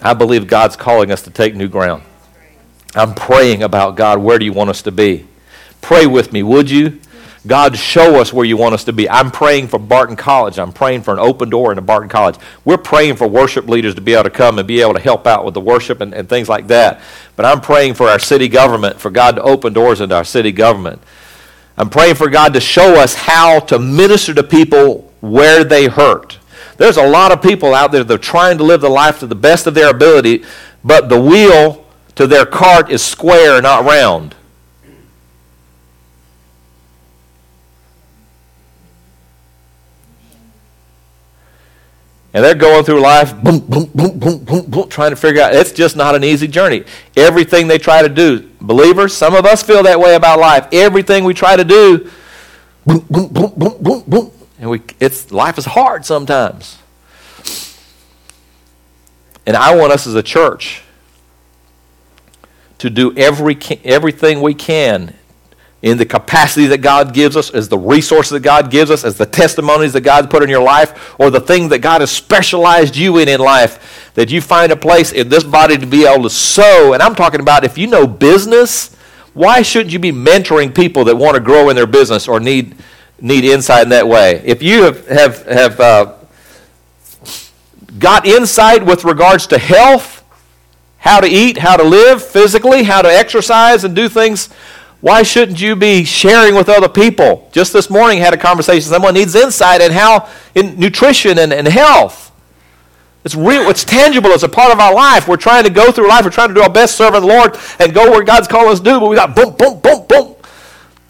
I 0.03 0.15
believe 0.15 0.47
God's 0.47 0.77
calling 0.77 1.11
us 1.11 1.23
to 1.23 1.31
take 1.31 1.55
new 1.55 1.69
ground. 1.69 2.03
I'm 2.95 3.15
praying 3.15 3.63
about 3.63 3.97
God, 3.97 4.19
where 4.19 4.39
do 4.39 4.45
you 4.45 4.53
want 4.53 4.71
us 4.71 4.83
to 4.83 4.93
be? 4.93 5.27
Pray 5.81 6.07
with 6.07 6.33
me, 6.33 6.43
would 6.43 6.71
you? 6.71 7.01
God, 7.47 7.79
show 7.79 8.21
us 8.21 8.35
where 8.35 8.45
you 8.45 8.59
want 8.59 8.75
us 8.75 8.85
to 8.85 8.93
be. 8.93 9.09
I'm 9.09 9.31
praying 9.31 9.69
for 9.69 9.79
Barton 9.79 10.17
College. 10.17 10.59
I'm 10.59 10.73
praying 10.73 11.03
for 11.03 11.13
an 11.13 11.19
open 11.19 11.49
door 11.49 11.73
into 11.73 11.81
Barton 11.81 12.11
College. 12.11 12.37
We're 12.67 12.77
praying 12.77 13.17
for 13.17 13.27
worship 13.27 13.67
leaders 13.67 13.95
to 13.95 14.03
be 14.03 14.13
able 14.13 14.25
to 14.25 14.31
come 14.31 14.59
and 14.59 14.69
be 14.69 14.83
able 14.83 14.93
to 14.93 15.01
help 15.01 15.27
out 15.27 15.47
with 15.47 15.55
the 15.55 15.61
worship 15.61 16.03
and, 16.03 16.13
and 16.13 16.29
things 16.29 16.51
like 16.51 16.67
that. 16.67 17.01
But 17.37 17.47
I'm 17.47 17.63
praying 17.63 17.95
for 17.95 18.09
our 18.09 18.19
city 18.19 18.49
government, 18.49 19.01
for 19.01 19.11
God 19.11 19.37
to 19.37 19.43
open 19.43 19.73
doors 19.73 20.03
into 20.03 20.15
our 20.15 20.25
city 20.25 20.53
government. 20.53 21.01
I'm 21.79 21.89
praying 21.89 22.17
for 22.17 22.29
God 22.29 22.53
to 22.55 22.61
show 22.61 23.01
us 23.01 23.15
how 23.15 23.61
to 23.61 23.79
minister 23.79 24.35
to 24.35 24.43
people 24.43 25.11
where 25.21 25.65
they 25.65 25.87
hurt. 25.87 26.40
There's 26.81 26.97
a 26.97 27.07
lot 27.07 27.31
of 27.31 27.43
people 27.43 27.75
out 27.75 27.93
there 27.93 28.03
that 28.03 28.15
are 28.15 28.17
trying 28.17 28.57
to 28.57 28.65
live 28.65 28.81
the 28.81 28.89
life 28.89 29.19
to 29.19 29.27
the 29.27 29.35
best 29.35 29.67
of 29.67 29.75
their 29.75 29.91
ability, 29.91 30.45
but 30.83 31.11
the 31.11 31.21
wheel 31.21 31.85
to 32.15 32.27
their 32.27 32.47
cart 32.47 32.91
is 32.91 33.05
square, 33.05 33.61
not 33.61 33.85
round. 33.85 34.35
And 42.33 42.43
they're 42.43 42.55
going 42.55 42.83
through 42.85 43.03
life, 43.03 43.35
boom, 43.43 43.59
boom, 43.59 43.91
boom, 43.95 44.19
boom, 44.19 44.39
boom, 44.43 44.65
boom, 44.65 44.89
trying 44.89 45.11
to 45.11 45.17
figure 45.17 45.43
out. 45.43 45.55
It's 45.55 45.73
just 45.73 45.97
not 45.97 46.15
an 46.15 46.25
easy 46.25 46.49
journey. 46.49 46.85
Everything 47.15 47.69
they 47.69 47.77
try 47.77 48.01
to 48.01 48.09
do, 48.09 48.49
believers, 48.59 49.15
some 49.15 49.35
of 49.35 49.45
us 49.45 49.63
feel 49.63 49.83
that 49.83 50.01
way 50.01 50.15
about 50.15 50.39
life. 50.39 50.67
Everything 50.73 51.25
we 51.25 51.35
try 51.35 51.57
to 51.57 51.65
do, 51.65 52.11
boom, 52.87 53.05
boom, 53.11 53.29
boom, 53.29 53.53
boom, 53.55 53.83
boom, 53.83 54.05
boom. 54.07 54.33
And 54.61 54.71
we, 54.71 54.83
it's, 55.01 55.33
life 55.33 55.59
is 55.59 55.65
hard 55.65 56.05
sometimes. 56.05 56.79
And 59.47 59.57
I 59.57 59.75
want 59.75 59.93
us 59.93 60.07
as 60.07 60.15
a 60.15 60.23
church 60.23 60.83
to 62.79 62.91
do 62.91 63.17
every, 63.17 63.59
everything 63.85 64.41
we 64.41 64.55
can 64.55 65.15
in 65.83 65.97
the 65.97 66.05
capacity 66.05 66.67
that 66.67 66.79
God 66.79 67.15
gives 67.15 67.37
us, 67.37 67.51
as 67.51 67.71
the 67.71 67.79
resources 67.79 68.33
that 68.33 68.41
God 68.41 68.71
gives 68.71 68.91
us, 68.91 69.03
as 69.03 69.17
the 69.17 69.25
testimonies 69.25 69.95
that 69.95 70.03
God's 70.03 70.29
put 70.29 70.43
in 70.43 70.51
your 70.51 70.63
life, 70.63 71.19
or 71.19 71.31
the 71.31 71.41
thing 71.41 71.71
that 71.71 71.79
God 71.79 72.03
has 72.03 72.11
specialized 72.11 72.97
you 72.97 73.17
in 73.17 73.29
in 73.29 73.41
life, 73.41 74.13
that 74.15 74.31
you 74.31 74.43
find 74.43 74.73
a 74.73 74.77
place 74.77 75.13
in 75.13 75.31
this 75.31 75.43
body 75.43 75.79
to 75.79 75.87
be 75.87 76.05
able 76.05 76.25
to 76.25 76.31
sow. 76.31 76.93
And 76.93 77.03
I'm 77.03 77.15
talking 77.15 77.41
about 77.41 77.65
if 77.65 77.79
you 77.79 77.87
know 77.87 78.07
business, 78.07 78.95
why 79.33 79.63
shouldn't 79.63 79.93
you 79.93 79.99
be 79.99 80.13
mentoring 80.13 80.75
people 80.75 81.05
that 81.05 81.17
want 81.17 81.37
to 81.37 81.41
grow 81.41 81.71
in 81.71 81.77
their 81.77 81.87
business 81.87 82.29
or 82.29 82.41
need, 82.41 82.75
need 83.21 83.45
insight 83.45 83.85
in 83.85 83.89
that 83.91 84.09
way? 84.09 84.43
If 84.45 84.63
you 84.63 84.83
have, 84.83 85.07
have, 85.09 85.47
have 85.47 85.81
uh, 85.81 86.15
got 87.99 88.27
insight 88.27 88.85
with 88.85 89.05
regards 89.05 89.47
to 89.49 89.59
health, 89.59 90.25
how 90.99 91.21
to 91.21 91.27
eat, 91.27 91.59
how 91.59 91.77
to 91.77 91.85
live 91.85 92.23
physically, 92.25 92.83
how 92.83 93.03
to 93.03 93.09
exercise 93.09 93.85
and 93.85 93.97
do 93.97 94.09
things 94.09 94.49
why 95.01 95.23
shouldn't 95.23 95.61
you 95.61 95.77
be 95.77 96.05
sharing 96.05 96.55
with 96.55 96.69
other 96.69 96.89
people? 96.89 97.49
Just 97.53 97.73
this 97.73 97.89
morning, 97.89 98.19
I 98.19 98.25
had 98.25 98.35
a 98.35 98.39
conversation. 98.39 98.83
Someone 98.83 99.15
needs 99.15 99.35
insight 99.35 99.81
in 99.81 99.93
how 99.93 100.29
in 100.55 100.79
nutrition 100.79 101.39
and, 101.39 101.53
and 101.53 101.67
health. 101.67 102.31
It's 103.25 103.35
real. 103.35 103.69
It's 103.71 103.85
tangible. 103.85 104.31
It's 104.31 104.43
a 104.43 104.49
part 104.49 104.73
of 104.73 104.79
our 104.79 104.95
life. 104.95 105.27
We're 105.27 105.37
trying 105.37 105.65
to 105.65 105.71
go 105.71 105.91
through 105.91 106.09
life. 106.09 106.25
We're 106.25 106.31
trying 106.31 106.49
to 106.49 106.55
do 106.55 106.63
our 106.63 106.71
best 106.71 106.97
serving 106.97 107.21
the 107.23 107.27
Lord 107.27 107.57
and 107.79 107.95
go 107.95 108.11
where 108.11 108.23
God's 108.25 108.49
calling 108.49 108.73
us 108.73 108.79
to 108.79 108.85
do. 108.85 109.01
But 109.01 109.09
we 109.09 109.17
got 109.17 109.35
boom, 109.35 109.55
boom, 109.57 109.81
boom, 109.81 110.07
boom. 110.07 110.37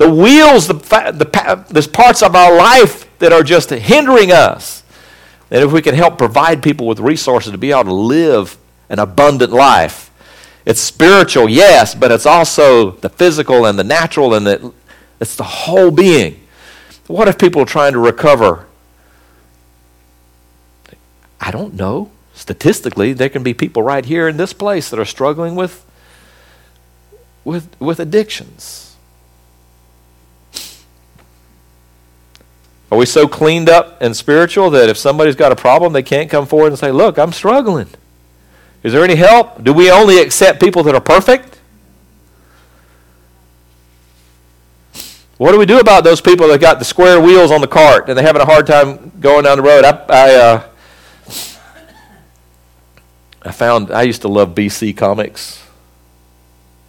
The 0.00 0.08
wheels, 0.08 0.66
the, 0.66 0.72
the 0.72 1.64
there's 1.68 1.86
parts 1.86 2.22
of 2.22 2.34
our 2.34 2.56
life 2.56 3.06
that 3.18 3.34
are 3.34 3.42
just 3.42 3.68
hindering 3.68 4.32
us. 4.32 4.82
And 5.50 5.62
if 5.62 5.72
we 5.72 5.82
can 5.82 5.94
help 5.94 6.16
provide 6.16 6.62
people 6.62 6.86
with 6.86 7.00
resources 7.00 7.52
to 7.52 7.58
be 7.58 7.70
able 7.70 7.84
to 7.84 7.92
live 7.92 8.56
an 8.88 8.98
abundant 8.98 9.52
life, 9.52 10.10
it's 10.64 10.80
spiritual, 10.80 11.50
yes, 11.50 11.94
but 11.94 12.10
it's 12.10 12.24
also 12.24 12.92
the 12.92 13.10
physical 13.10 13.66
and 13.66 13.78
the 13.78 13.84
natural, 13.84 14.32
and 14.32 14.46
the, 14.46 14.72
it's 15.20 15.36
the 15.36 15.44
whole 15.44 15.90
being. 15.90 16.40
What 17.06 17.28
if 17.28 17.36
people 17.36 17.60
are 17.60 17.66
trying 17.66 17.92
to 17.92 17.98
recover? 17.98 18.66
I 21.38 21.50
don't 21.50 21.74
know. 21.74 22.10
Statistically, 22.32 23.12
there 23.12 23.28
can 23.28 23.42
be 23.42 23.52
people 23.52 23.82
right 23.82 24.06
here 24.06 24.28
in 24.28 24.38
this 24.38 24.54
place 24.54 24.88
that 24.88 24.98
are 24.98 25.04
struggling 25.04 25.56
with, 25.56 25.84
with, 27.44 27.78
with 27.78 28.00
addictions. 28.00 28.89
Are 32.90 32.98
we 32.98 33.06
so 33.06 33.28
cleaned 33.28 33.68
up 33.68 34.02
and 34.02 34.16
spiritual 34.16 34.70
that 34.70 34.88
if 34.88 34.96
somebody's 34.96 35.36
got 35.36 35.52
a 35.52 35.56
problem, 35.56 35.92
they 35.92 36.02
can't 36.02 36.28
come 36.28 36.46
forward 36.46 36.68
and 36.68 36.78
say, 36.78 36.90
Look, 36.90 37.18
I'm 37.18 37.32
struggling? 37.32 37.88
Is 38.82 38.92
there 38.92 39.04
any 39.04 39.14
help? 39.14 39.62
Do 39.62 39.72
we 39.72 39.90
only 39.90 40.18
accept 40.18 40.60
people 40.60 40.82
that 40.84 40.94
are 40.94 41.00
perfect? 41.00 41.58
What 45.36 45.52
do 45.52 45.58
we 45.58 45.66
do 45.66 45.78
about 45.78 46.04
those 46.04 46.20
people 46.20 46.48
that 46.48 46.60
got 46.60 46.78
the 46.78 46.84
square 46.84 47.20
wheels 47.20 47.50
on 47.50 47.60
the 47.60 47.66
cart 47.66 48.08
and 48.08 48.18
they're 48.18 48.26
having 48.26 48.42
a 48.42 48.46
hard 48.46 48.66
time 48.66 49.12
going 49.20 49.44
down 49.44 49.56
the 49.56 49.62
road? 49.62 49.84
I, 49.84 50.04
I, 50.08 50.34
uh, 50.34 50.68
I 53.42 53.52
found, 53.52 53.90
I 53.90 54.02
used 54.02 54.22
to 54.22 54.28
love 54.28 54.54
BC 54.54 54.96
comics. 54.96 55.66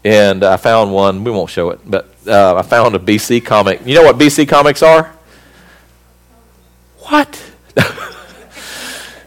And 0.03 0.43
I 0.43 0.57
found 0.57 0.91
one, 0.91 1.23
we 1.23 1.31
won't 1.31 1.49
show 1.49 1.69
it, 1.69 1.79
but 1.85 2.13
uh, 2.27 2.55
I 2.55 2.61
found 2.63 2.95
a 2.95 2.99
BC 2.99 3.45
comic. 3.45 3.85
You 3.85 3.95
know 3.95 4.03
what 4.03 4.17
BC 4.17 4.49
comics 4.49 4.81
are? 4.81 5.15
What? 7.11 7.51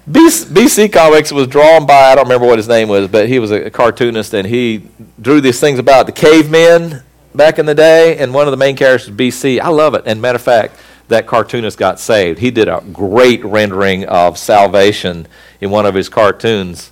BC 0.08 0.90
Comics 0.90 1.30
was 1.30 1.46
drawn 1.48 1.84
by, 1.84 2.12
I 2.12 2.14
don't 2.14 2.24
remember 2.24 2.46
what 2.46 2.56
his 2.56 2.66
name 2.66 2.88
was, 2.88 3.08
but 3.08 3.28
he 3.28 3.38
was 3.38 3.50
a 3.50 3.70
cartoonist 3.70 4.32
and 4.32 4.48
he 4.48 4.88
drew 5.20 5.42
these 5.42 5.60
things 5.60 5.78
about 5.78 6.06
the 6.06 6.12
cavemen 6.12 7.02
back 7.34 7.58
in 7.58 7.66
the 7.66 7.74
day, 7.74 8.16
and 8.16 8.32
one 8.32 8.46
of 8.46 8.52
the 8.52 8.56
main 8.56 8.74
characters 8.74 9.10
was 9.10 9.18
BC. 9.18 9.60
I 9.60 9.68
love 9.68 9.92
it. 9.92 10.04
And 10.06 10.22
matter 10.22 10.36
of 10.36 10.42
fact, 10.42 10.76
that 11.08 11.26
cartoonist 11.26 11.76
got 11.76 12.00
saved. 12.00 12.38
He 12.38 12.50
did 12.50 12.68
a 12.68 12.82
great 12.90 13.44
rendering 13.44 14.06
of 14.06 14.38
salvation 14.38 15.26
in 15.60 15.70
one 15.70 15.84
of 15.84 15.94
his 15.94 16.08
cartoons 16.08 16.90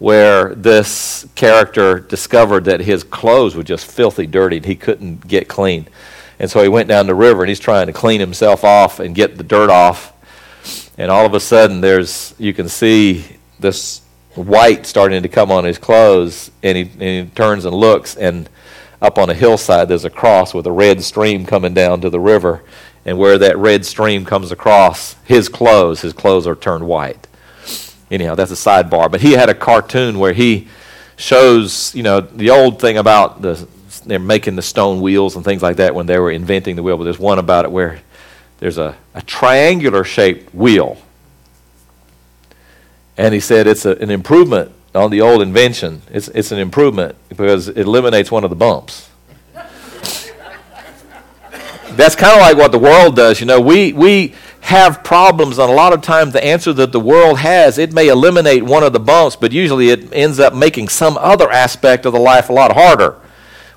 where 0.00 0.52
this 0.56 1.28
character 1.36 2.00
discovered 2.00 2.64
that 2.64 2.80
his 2.80 3.04
clothes 3.04 3.54
were 3.54 3.62
just 3.62 3.86
filthy 3.86 4.26
dirty 4.26 4.56
and 4.56 4.66
he 4.66 4.74
couldn't 4.74 5.28
get 5.28 5.46
clean. 5.46 5.86
And 6.40 6.50
so 6.50 6.60
he 6.60 6.68
went 6.68 6.88
down 6.88 7.06
the 7.06 7.14
river 7.14 7.42
and 7.42 7.48
he's 7.48 7.60
trying 7.60 7.86
to 7.86 7.92
clean 7.92 8.18
himself 8.18 8.64
off 8.64 8.98
and 8.98 9.14
get 9.14 9.36
the 9.36 9.44
dirt 9.44 9.70
off 9.70 10.12
and 10.96 11.10
all 11.10 11.26
of 11.26 11.34
a 11.34 11.40
sudden 11.40 11.80
there's 11.80 12.34
you 12.38 12.52
can 12.52 12.68
see 12.68 13.24
this 13.58 14.02
white 14.34 14.86
starting 14.86 15.22
to 15.22 15.28
come 15.28 15.50
on 15.50 15.64
his 15.64 15.78
clothes 15.78 16.50
and 16.62 16.76
he, 16.76 16.82
and 16.82 17.28
he 17.28 17.34
turns 17.34 17.64
and 17.64 17.74
looks 17.74 18.16
and 18.16 18.48
up 19.00 19.18
on 19.18 19.30
a 19.30 19.34
hillside 19.34 19.88
there's 19.88 20.04
a 20.04 20.10
cross 20.10 20.54
with 20.54 20.66
a 20.66 20.72
red 20.72 21.02
stream 21.02 21.46
coming 21.46 21.74
down 21.74 22.00
to 22.00 22.10
the 22.10 22.20
river. 22.20 22.62
And 23.06 23.18
where 23.18 23.36
that 23.36 23.58
red 23.58 23.84
stream 23.84 24.24
comes 24.24 24.50
across 24.50 25.14
his 25.24 25.48
clothes 25.48 26.00
his 26.00 26.12
clothes 26.12 26.46
are 26.46 26.54
turned 26.54 26.86
white. 26.86 27.26
Anyhow 28.10 28.34
that's 28.34 28.50
a 28.50 28.54
sidebar. 28.54 29.10
But 29.10 29.20
he 29.20 29.32
had 29.32 29.48
a 29.48 29.54
cartoon 29.54 30.18
where 30.18 30.32
he 30.32 30.68
shows 31.16 31.94
you 31.94 32.02
know 32.02 32.20
the 32.20 32.50
old 32.50 32.80
thing 32.80 32.96
about 32.96 33.42
the 33.42 33.68
they're 34.06 34.18
making 34.18 34.56
the 34.56 34.62
stone 34.62 35.00
wheels 35.00 35.36
and 35.36 35.44
things 35.44 35.62
like 35.62 35.76
that 35.76 35.94
when 35.94 36.06
they 36.06 36.18
were 36.18 36.30
inventing 36.30 36.76
the 36.76 36.82
wheel 36.82 36.98
but 36.98 37.04
there's 37.04 37.18
one 37.18 37.38
about 37.38 37.64
it 37.64 37.70
where 37.70 38.00
there's 38.64 38.78
a, 38.78 38.96
a 39.12 39.20
triangular 39.20 40.04
shaped 40.04 40.54
wheel. 40.54 40.96
And 43.14 43.34
he 43.34 43.40
said 43.40 43.66
it's 43.66 43.84
a, 43.84 43.94
an 43.96 44.10
improvement 44.10 44.72
on 44.94 45.10
the 45.10 45.20
old 45.20 45.42
invention. 45.42 46.00
It's, 46.10 46.28
it's 46.28 46.50
an 46.50 46.58
improvement 46.58 47.14
because 47.28 47.68
it 47.68 47.76
eliminates 47.76 48.30
one 48.30 48.42
of 48.42 48.48
the 48.48 48.56
bumps. 48.56 49.10
That's 51.90 52.16
kind 52.16 52.32
of 52.32 52.40
like 52.40 52.56
what 52.56 52.72
the 52.72 52.78
world 52.78 53.16
does. 53.16 53.38
You 53.38 53.44
know, 53.44 53.60
we, 53.60 53.92
we 53.92 54.34
have 54.62 55.04
problems, 55.04 55.58
and 55.58 55.70
a 55.70 55.74
lot 55.74 55.92
of 55.92 56.00
times 56.00 56.32
the 56.32 56.42
answer 56.42 56.72
that 56.72 56.90
the 56.90 57.00
world 57.00 57.40
has, 57.40 57.76
it 57.76 57.92
may 57.92 58.08
eliminate 58.08 58.62
one 58.62 58.82
of 58.82 58.94
the 58.94 58.98
bumps, 58.98 59.36
but 59.36 59.52
usually 59.52 59.90
it 59.90 60.10
ends 60.10 60.40
up 60.40 60.54
making 60.54 60.88
some 60.88 61.18
other 61.18 61.50
aspect 61.50 62.06
of 62.06 62.14
the 62.14 62.18
life 62.18 62.48
a 62.48 62.54
lot 62.54 62.72
harder. 62.72 63.20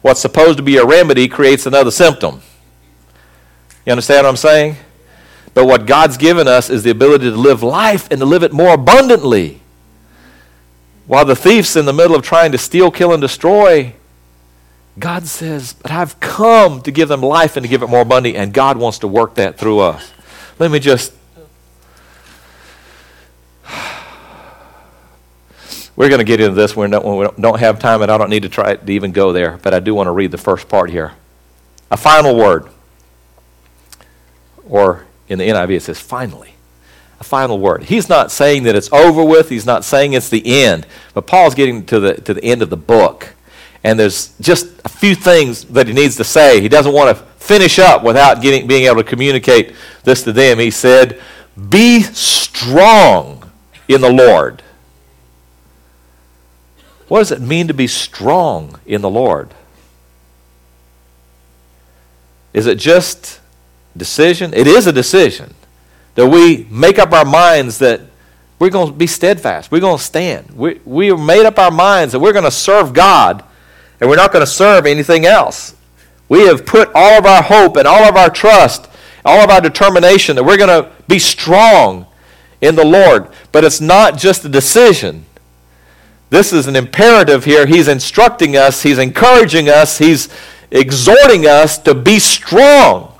What's 0.02 0.22
supposed 0.22 0.56
to 0.60 0.64
be 0.64 0.78
a 0.78 0.86
remedy 0.86 1.28
creates 1.28 1.66
another 1.66 1.92
symptom. 1.92 2.42
You 3.88 3.92
understand 3.92 4.26
what 4.26 4.32
I'm 4.32 4.36
saying? 4.36 4.76
But 5.54 5.66
what 5.66 5.86
God's 5.86 6.18
given 6.18 6.46
us 6.46 6.70
is 6.70 6.84
the 6.84 6.90
ability 6.90 7.30
to 7.30 7.38
live 7.38 7.64
life 7.64 8.12
and 8.12 8.20
to 8.20 8.26
live 8.26 8.44
it 8.44 8.52
more 8.52 8.74
abundantly. 8.74 9.62
While 11.06 11.24
the 11.24 11.38
thief's 11.38 11.78
in 11.78 11.86
the 11.86 11.94
middle 11.94 12.14
of 12.14 12.22
trying 12.22 12.52
to 12.52 12.58
steal, 12.58 12.92
kill, 12.92 13.14
and 13.14 13.22
destroy, 13.22 13.94
God 15.00 15.26
says, 15.26 15.72
But 15.72 15.92
I've 15.92 16.20
come 16.20 16.82
to 16.82 16.92
give 16.92 17.08
them 17.08 17.22
life 17.22 17.56
and 17.56 17.64
to 17.64 17.70
give 17.70 17.82
it 17.82 17.88
more 17.88 18.02
abundantly, 18.02 18.38
and 18.38 18.54
God 18.54 18.76
wants 18.76 19.00
to 19.00 19.08
work 19.08 19.36
that 19.36 19.58
through 19.58 19.80
us. 19.80 20.12
Let 20.60 20.70
me 20.70 20.80
just. 20.80 21.14
We're 25.96 26.10
going 26.10 26.20
to 26.20 26.26
get 26.26 26.42
into 26.42 26.56
this 26.56 26.76
we 26.76 26.90
don't 26.90 27.60
have 27.60 27.80
time, 27.80 28.02
and 28.02 28.12
I 28.12 28.18
don't 28.18 28.30
need 28.30 28.44
to 28.44 28.50
try 28.50 28.76
to 28.76 28.92
even 28.92 29.14
go 29.14 29.32
there, 29.32 29.58
but 29.64 29.74
I 29.74 29.80
do 29.80 29.96
want 29.96 30.08
to 30.08 30.12
read 30.12 30.32
the 30.32 30.38
first 30.38 30.68
part 30.68 30.90
here. 30.90 31.14
A 31.90 31.96
final 31.96 32.36
word 32.36 32.68
or 34.70 35.06
in 35.28 35.40
the 35.40 35.48
NIV 35.48 35.72
it 35.72 35.84
says 35.84 36.00
finally. 36.00 36.54
A 37.20 37.24
final 37.24 37.58
word. 37.60 37.86
He's 37.86 38.08
not 38.08 38.32
saying 38.32 38.64
that 38.64 38.76
it's 38.76 38.94
over 38.94 39.24
with, 39.24 39.50
he's 39.50 39.66
not 39.66 39.84
saying 39.84 40.14
it's 40.14 40.30
the 40.30 40.64
end, 40.64 40.86
but 41.16 41.26
Paul's 41.26 41.56
getting 41.56 41.84
to 41.88 42.00
the, 42.00 42.14
to 42.22 42.34
the 42.34 42.44
end 42.44 42.62
of 42.62 42.70
the 42.70 42.78
book. 42.78 43.34
And 43.84 44.00
there's 44.00 44.38
just 44.40 44.68
a 44.86 44.90
few 44.90 45.16
things 45.16 45.64
that 45.66 45.88
he 45.88 45.94
needs 45.94 46.16
to 46.18 46.24
say. 46.24 46.62
He 46.62 46.70
doesn't 46.70 46.94
want 46.94 47.18
to 47.18 47.24
finish 47.38 47.80
up 47.80 48.04
without 48.04 48.42
getting, 48.42 48.68
being 48.68 48.86
able 48.86 48.98
to 48.98 49.04
communicate 49.04 49.74
this 50.04 50.24
to 50.24 50.34
them. 50.34 50.60
He 50.60 50.70
said, 50.70 51.20
Be 51.70 52.02
strong 52.02 53.50
in 53.88 54.02
the 54.02 54.12
Lord. 54.12 54.62
What 57.08 57.20
does 57.20 57.32
it 57.32 57.42
mean 57.42 57.68
to 57.68 57.74
be 57.74 57.88
strong 57.88 58.80
in 58.86 59.02
the 59.02 59.10
Lord? 59.10 59.54
Is 62.54 62.68
it 62.68 62.78
just 62.78 63.40
decision. 63.98 64.54
It 64.54 64.68
is 64.68 64.88
a 64.88 64.94
decision 64.94 65.54
that 66.16 66.28
we 66.28 66.68
make 66.70 67.00
up 67.00 67.12
our 67.12 67.26
minds 67.26 67.80
that 67.80 68.02
we're 68.60 68.70
going 68.70 68.88
to 68.88 68.94
be 68.94 69.08
steadfast. 69.08 69.72
We're 69.72 69.82
going 69.82 69.98
to 69.98 70.04
stand. 70.04 70.52
We, 70.52 70.82
we 70.84 71.14
made 71.16 71.46
up 71.46 71.60
our 71.60 71.72
minds 71.72 72.14
that 72.14 72.20
we're 72.20 72.34
going 72.34 72.46
to 72.46 72.52
serve 72.52 72.94
God 72.94 73.44
and 74.00 74.10
we're 74.10 74.16
not 74.16 74.32
going 74.32 74.44
to 74.44 74.52
serve 74.52 74.86
anything 74.86 75.26
else. 75.26 75.76
We 76.30 76.42
have 76.48 76.66
put 76.66 76.90
all 76.94 77.20
of 77.20 77.26
our 77.26 77.44
hope 77.44 77.78
and 77.78 77.88
all 77.88 78.04
of 78.04 78.16
our 78.16 78.30
trust, 78.30 78.88
all 79.24 79.40
of 79.40 79.50
our 79.50 79.62
determination 79.62 80.36
that 80.36 80.44
we're 80.44 80.58
going 80.58 80.84
to 80.84 80.92
be 81.08 81.20
strong 81.20 82.06
in 82.62 82.76
the 82.76 82.86
Lord. 82.86 83.30
But 83.52 83.64
it's 83.64 83.80
not 83.82 84.18
just 84.18 84.44
a 84.44 84.50
decision. 84.50 85.26
This 86.30 86.52
is 86.52 86.68
an 86.68 86.76
imperative 86.76 87.46
here. 87.46 87.66
He's 87.66 87.88
instructing 87.88 88.58
us, 88.58 88.84
he's 88.84 88.98
encouraging 88.98 89.70
us, 89.70 89.98
he's 89.98 90.30
exhorting 90.72 91.46
us 91.46 91.78
to 91.80 91.96
be 91.96 92.20
strong. 92.20 93.14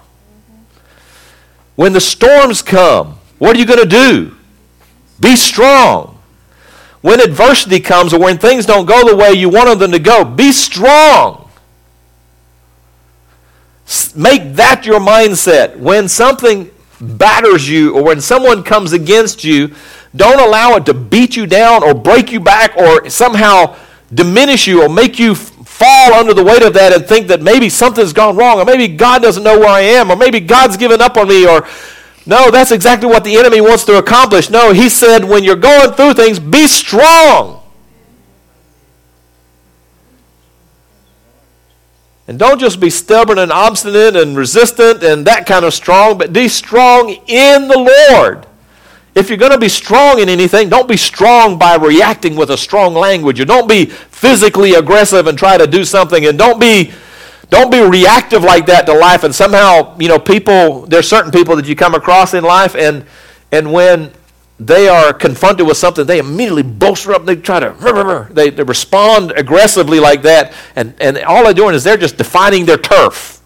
When 1.78 1.94
the 1.94 2.02
storms 2.02 2.64
come, 2.64 3.20
what 3.38 3.56
are 3.56 3.60
you 3.60 3.66
going 3.68 3.80
to 3.80 3.88
do? 3.88 4.36
Be 5.20 5.36
strong. 5.36 6.18
When 7.02 7.22
adversity 7.22 7.80
comes 7.80 8.16
or 8.16 8.20
when 8.20 8.40
things 8.40 8.66
don't 8.66 8.88
go 8.88 9.08
the 9.08 9.16
way 9.16 9.34
you 9.34 9.48
wanted 9.48 9.78
them 9.78 9.92
to 9.92 10.00
go, 10.00 10.26
be 10.26 10.52
strong. 10.52 11.50
Make 14.16 14.56
that 14.56 14.88
your 14.88 15.00
mindset. 15.00 15.78
When 15.78 16.08
something 16.08 16.72
batters 17.00 17.70
you 17.70 17.96
or 17.96 18.04
when 18.04 18.22
someone 18.22 18.64
comes 18.64 18.92
against 18.92 19.44
you, 19.44 19.76
don't 20.16 20.40
allow 20.40 20.78
it 20.78 20.86
to 20.88 20.96
beat 20.96 21.36
you 21.36 21.46
down 21.46 21.84
or 21.84 21.94
break 21.94 22.32
you 22.32 22.40
back 22.40 22.76
or 22.76 23.08
somehow 23.08 23.76
diminish 24.12 24.66
you 24.66 24.82
or 24.82 24.90
make 24.90 25.20
you 25.20 25.36
fall 25.78 26.14
under 26.14 26.34
the 26.34 26.44
weight 26.44 26.64
of 26.64 26.74
that 26.74 26.92
and 26.92 27.06
think 27.06 27.28
that 27.28 27.40
maybe 27.40 27.70
something's 27.70 28.12
gone 28.12 28.36
wrong 28.36 28.60
or 28.60 28.66
maybe 28.66 28.88
God 28.88 29.22
doesn't 29.22 29.44
know 29.44 29.60
where 29.60 29.70
I 29.70 29.82
am 29.82 30.10
or 30.10 30.16
maybe 30.16 30.40
God's 30.40 30.76
given 30.76 31.02
up 31.02 31.18
on 31.18 31.28
me 31.28 31.48
or 31.48 31.68
no, 32.26 32.50
that's 32.50 32.72
exactly 32.72 33.08
what 33.08 33.24
the 33.24 33.38
enemy 33.38 33.62
wants 33.62 33.86
to 33.86 33.98
accomplish. 33.98 34.50
No, 34.50 34.74
he 34.74 34.90
said 34.90 35.24
when 35.24 35.44
you're 35.44 35.56
going 35.56 35.92
through 35.92 36.14
things, 36.16 36.40
be 36.40 36.68
strong. 36.68 37.62
And 42.28 42.40
don't 42.40 42.60
just 42.60 42.80
be 42.80 42.90
stubborn 42.90 43.38
and 43.38 43.52
obstinate 43.52 44.16
and 44.16 44.36
resistant 44.36 45.04
and 45.04 45.28
that 45.28 45.46
kind 45.46 45.64
of 45.64 45.74
strong, 45.74 46.18
but 46.18 46.34
be 46.34 46.48
strong 46.48 47.12
in 47.28 47.68
the 47.68 48.10
Lord. 48.12 48.47
If 49.18 49.30
you're 49.30 49.40
going 49.40 49.52
to 49.52 49.58
be 49.58 49.68
strong 49.68 50.20
in 50.20 50.30
anything, 50.30 50.70
don't 50.70 50.88
be 50.88 50.96
strong 50.96 51.58
by 51.58 51.76
reacting 51.76 52.36
with 52.36 52.52
a 52.52 52.58
strong 52.58 52.94
language. 52.94 53.40
Or 53.40 53.46
don't 53.46 53.68
be 53.68 53.86
physically 53.86 54.76
aggressive 54.76 55.26
and 55.26 55.36
try 55.36 55.58
to 55.58 55.66
do 55.66 55.84
something. 55.84 56.28
And 56.28 56.38
don't 56.38 56.60
be 56.60 56.94
don't 57.50 57.72
be 57.72 57.80
reactive 57.80 58.44
like 58.44 58.68
that 58.68 58.86
to 58.86 58.94
life. 58.94 59.24
And 59.24 59.34
somehow, 59.34 59.98
you 59.98 60.08
know, 60.08 60.20
people, 60.20 60.86
there's 60.86 61.10
certain 61.10 61.32
people 61.32 61.56
that 61.56 61.66
you 61.66 61.76
come 61.76 61.96
across 61.96 62.34
in 62.34 62.44
life, 62.44 62.76
and, 62.76 63.06
and 63.52 63.72
when 63.72 64.12
they 64.60 64.88
are 64.88 65.14
confronted 65.14 65.66
with 65.66 65.78
something, 65.78 66.06
they 66.06 66.20
immediately 66.20 66.64
bolster 66.64 67.14
up. 67.14 67.26
They 67.26 67.38
try 67.38 67.62
to, 67.62 68.28
they, 68.32 68.50
they 68.52 68.64
respond 68.64 69.32
aggressively 69.32 70.00
like 70.00 70.24
that. 70.24 70.54
And, 70.76 70.94
and 71.00 71.18
all 71.20 71.44
they're 71.44 71.54
doing 71.54 71.74
is 71.74 71.84
they're 71.84 71.98
just 71.98 72.18
defining 72.18 72.66
their 72.66 72.78
turf. 72.78 73.42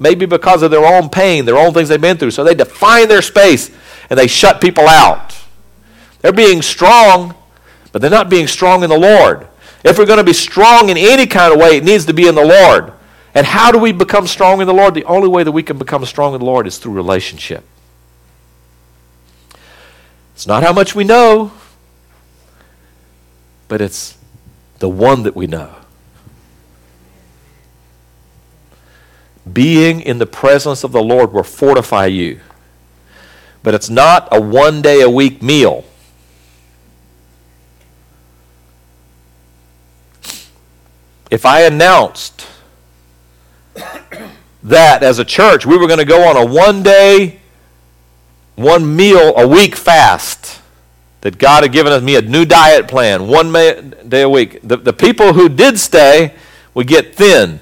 Maybe 0.00 0.26
because 0.26 0.62
of 0.62 0.72
their 0.72 0.84
own 0.84 1.08
pain, 1.08 1.44
their 1.44 1.58
own 1.58 1.72
things 1.72 1.88
they've 1.88 2.00
been 2.00 2.16
through. 2.16 2.32
So 2.32 2.42
they 2.42 2.54
define 2.54 3.08
their 3.08 3.22
space 3.22 3.70
and 4.10 4.18
they 4.18 4.26
shut 4.26 4.60
people 4.60 4.86
out. 4.86 5.36
They're 6.20 6.32
being 6.32 6.62
strong, 6.62 7.34
but 7.92 8.00
they're 8.00 8.10
not 8.10 8.30
being 8.30 8.46
strong 8.46 8.82
in 8.82 8.90
the 8.90 8.98
Lord. 8.98 9.46
If 9.84 9.98
we're 9.98 10.06
going 10.06 10.18
to 10.18 10.24
be 10.24 10.32
strong 10.32 10.88
in 10.88 10.96
any 10.96 11.26
kind 11.26 11.52
of 11.52 11.60
way, 11.60 11.76
it 11.76 11.84
needs 11.84 12.06
to 12.06 12.14
be 12.14 12.26
in 12.26 12.34
the 12.34 12.44
Lord. 12.44 12.92
And 13.34 13.46
how 13.46 13.72
do 13.72 13.78
we 13.78 13.92
become 13.92 14.26
strong 14.26 14.60
in 14.60 14.66
the 14.66 14.72
Lord? 14.72 14.94
The 14.94 15.04
only 15.04 15.28
way 15.28 15.42
that 15.42 15.52
we 15.52 15.62
can 15.62 15.76
become 15.76 16.04
strong 16.06 16.34
in 16.34 16.40
the 16.40 16.46
Lord 16.46 16.66
is 16.66 16.78
through 16.78 16.92
relationship. 16.92 17.64
It's 20.34 20.46
not 20.46 20.62
how 20.62 20.72
much 20.72 20.94
we 20.94 21.04
know, 21.04 21.52
but 23.68 23.80
it's 23.80 24.16
the 24.78 24.88
one 24.88 25.24
that 25.24 25.36
we 25.36 25.46
know. 25.46 25.74
Being 29.50 30.00
in 30.00 30.18
the 30.18 30.26
presence 30.26 30.84
of 30.84 30.92
the 30.92 31.02
Lord 31.02 31.32
will 31.32 31.42
fortify 31.42 32.06
you. 32.06 32.40
But 33.64 33.74
it's 33.74 33.88
not 33.88 34.28
a 34.30 34.40
one 34.40 34.82
day 34.82 35.00
a 35.00 35.08
week 35.10 35.42
meal. 35.42 35.84
If 41.30 41.46
I 41.46 41.62
announced 41.62 42.46
that 44.62 45.02
as 45.02 45.18
a 45.18 45.24
church 45.24 45.66
we 45.66 45.76
were 45.76 45.86
going 45.86 45.98
to 45.98 46.04
go 46.04 46.28
on 46.28 46.36
a 46.36 46.44
one 46.44 46.82
day, 46.82 47.40
one 48.54 48.94
meal 48.94 49.32
a 49.36 49.48
week 49.48 49.74
fast. 49.74 50.60
That 51.22 51.38
God 51.38 51.62
had 51.62 51.72
given 51.72 51.90
us 51.90 52.02
me 52.02 52.16
a 52.16 52.20
new 52.20 52.44
diet 52.44 52.86
plan, 52.86 53.28
one 53.28 53.50
day 53.50 54.20
a 54.20 54.28
week. 54.28 54.60
The, 54.62 54.76
the 54.76 54.92
people 54.92 55.32
who 55.32 55.48
did 55.48 55.80
stay 55.80 56.34
would 56.74 56.86
get 56.86 57.14
thin. 57.14 57.60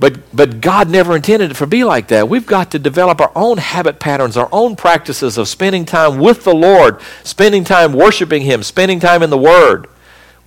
But, 0.00 0.34
but 0.34 0.62
God 0.62 0.88
never 0.88 1.14
intended 1.14 1.50
it 1.50 1.54
to 1.58 1.66
be 1.66 1.84
like 1.84 2.08
that. 2.08 2.26
We've 2.26 2.46
got 2.46 2.70
to 2.70 2.78
develop 2.78 3.20
our 3.20 3.30
own 3.36 3.58
habit 3.58 4.00
patterns, 4.00 4.38
our 4.38 4.48
own 4.50 4.74
practices 4.74 5.36
of 5.36 5.46
spending 5.46 5.84
time 5.84 6.18
with 6.18 6.42
the 6.44 6.54
Lord, 6.54 7.02
spending 7.22 7.64
time 7.64 7.92
worshiping 7.92 8.40
Him, 8.40 8.62
spending 8.62 8.98
time 8.98 9.22
in 9.22 9.28
the 9.28 9.36
Word. 9.36 9.88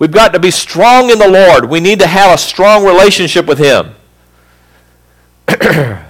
We've 0.00 0.10
got 0.10 0.32
to 0.32 0.40
be 0.40 0.50
strong 0.50 1.08
in 1.08 1.20
the 1.20 1.28
Lord. 1.28 1.70
We 1.70 1.78
need 1.78 2.00
to 2.00 2.06
have 2.08 2.34
a 2.34 2.38
strong 2.38 2.84
relationship 2.84 3.46
with 3.46 3.58
Him. 3.58 3.94
and 5.46 6.00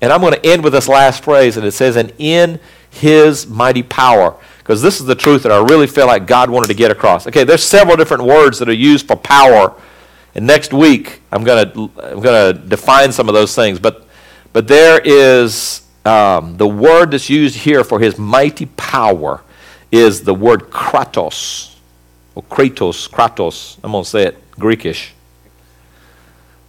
I'm 0.00 0.22
going 0.22 0.32
to 0.32 0.46
end 0.46 0.64
with 0.64 0.72
this 0.72 0.88
last 0.88 1.22
phrase, 1.22 1.58
and 1.58 1.66
it 1.66 1.72
says, 1.72 1.96
and 1.96 2.14
in 2.16 2.58
His 2.88 3.46
mighty 3.46 3.82
power. 3.82 4.34
Because 4.60 4.80
this 4.80 5.00
is 5.00 5.06
the 5.06 5.14
truth 5.14 5.42
that 5.42 5.52
I 5.52 5.58
really 5.58 5.86
feel 5.86 6.06
like 6.06 6.26
God 6.26 6.48
wanted 6.48 6.68
to 6.68 6.74
get 6.74 6.90
across. 6.90 7.26
Okay, 7.26 7.44
there's 7.44 7.62
several 7.62 7.96
different 7.96 8.24
words 8.24 8.58
that 8.58 8.70
are 8.70 8.72
used 8.72 9.06
for 9.06 9.16
power. 9.16 9.74
And 10.36 10.46
next 10.46 10.72
week, 10.72 11.22
I'm 11.32 11.42
going 11.42 11.72
to, 11.72 11.90
I'm 11.98 12.22
to 12.22 12.52
define 12.52 13.10
some 13.10 13.28
of 13.28 13.34
those 13.34 13.54
things. 13.54 13.78
But, 13.78 14.06
but 14.52 14.68
there 14.68 15.00
is 15.02 15.80
um, 16.04 16.58
the 16.58 16.68
word 16.68 17.10
that's 17.10 17.28
used 17.28 17.56
here 17.56 17.82
for 17.82 17.98
His 17.98 18.18
mighty 18.18 18.66
power 18.66 19.42
is 19.90 20.22
the 20.22 20.34
word 20.34 20.70
kratos 20.70 21.76
or 22.36 22.42
Kratos, 22.42 23.08
Kratos. 23.10 23.78
I'm 23.82 23.92
going 23.92 24.04
to 24.04 24.10
say 24.10 24.24
it 24.24 24.50
Greekish. 24.52 25.12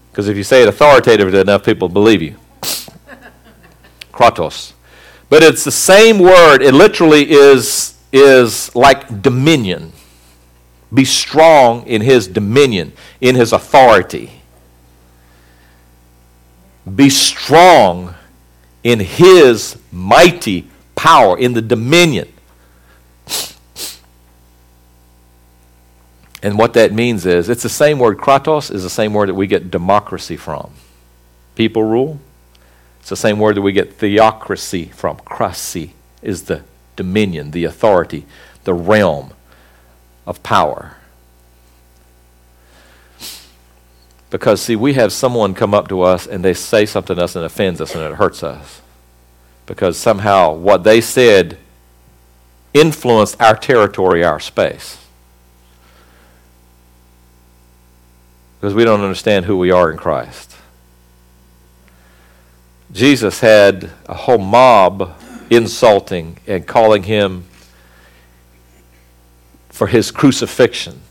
Because 0.10 0.30
if 0.30 0.38
you 0.38 0.44
say 0.44 0.64
it 0.64 0.70
authoritatively 0.70 1.40
enough, 1.40 1.64
people 1.66 1.90
believe 1.90 2.22
you. 2.22 2.38
Kratos. 4.14 4.72
But 5.30 5.44
it's 5.44 5.66
the 5.66 5.72
same 5.72 6.20
word. 6.20 6.62
It 6.62 6.74
literally 6.74 7.30
is, 7.30 7.96
is 8.14 8.74
like 8.76 9.22
dominion. 9.22 9.92
Be 10.93 11.04
strong 11.04 11.86
in 11.86 12.02
his 12.02 12.28
dominion, 12.28 12.93
in 13.19 13.36
his 13.36 13.52
authority. 13.52 14.41
Be 16.95 17.10
strong 17.10 18.15
in 18.84 19.02
his 19.02 19.78
mighty 19.91 20.69
power, 20.95 21.38
in 21.38 21.54
the 21.54 21.62
dominion. 21.62 22.32
And 26.41 26.58
what 26.58 26.73
that 26.73 26.93
means 26.93 27.26
is 27.26 27.50
it's 27.50 27.63
the 27.63 27.69
same 27.69 28.00
word, 28.00 28.17
kratos, 28.17 28.71
is 28.73 28.84
the 28.84 28.89
same 28.89 29.13
word 29.13 29.28
that 29.28 29.34
we 29.34 29.47
get 29.47 29.69
democracy 29.69 30.38
from. 30.38 30.71
People 31.56 31.84
rule. 31.84 32.19
It's 33.02 33.10
the 33.10 33.15
same 33.15 33.39
word 33.39 33.58
that 33.58 33.62
we 33.62 33.73
get 33.73 33.93
theocracy 33.93 34.86
from. 34.86 35.17
Krasi 35.17 35.91
is 36.21 36.43
the 36.43 36.63
dominion, 36.95 37.52
the 37.52 37.65
authority, 37.65 38.26
the 38.63 38.73
realm 38.73 39.34
of 40.28 40.44
power. 40.44 40.98
Because, 44.30 44.62
see, 44.62 44.76
we 44.76 44.94
have 44.94 45.12
someone 45.12 45.56
come 45.56 45.74
up 45.74 45.88
to 45.88 46.02
us 46.04 46.28
and 46.28 46.46
they 46.46 46.54
say 46.54 46.86
something 46.86 47.16
to 47.16 47.24
us 47.24 47.36
and 47.36 47.44
offends 47.44 47.82
us 47.82 47.96
and 47.96 48.04
it 48.04 48.18
hurts 48.18 48.44
us. 48.44 48.82
Because 49.66 49.98
somehow 49.98 50.54
what 50.54 50.84
they 50.84 51.02
said 51.02 51.58
influenced 52.76 53.42
our 53.42 53.56
territory, 53.56 54.24
our 54.24 54.40
space. 54.40 54.98
because 58.60 58.74
we 58.74 58.84
don't 58.84 59.02
understand 59.02 59.46
who 59.46 59.58
we 59.58 59.72
are 59.72 59.92
in 59.92 59.98
Christ. 59.98 60.56
Jesus 62.92 63.42
had 63.42 63.92
a 64.08 64.13
whole 64.13 64.40
mob 64.40 65.16
insulting 65.50 66.38
and 66.48 66.66
calling 66.66 67.04
him 67.04 67.46
for 69.78 69.88
his 69.88 70.10
crucifixion 70.10 71.02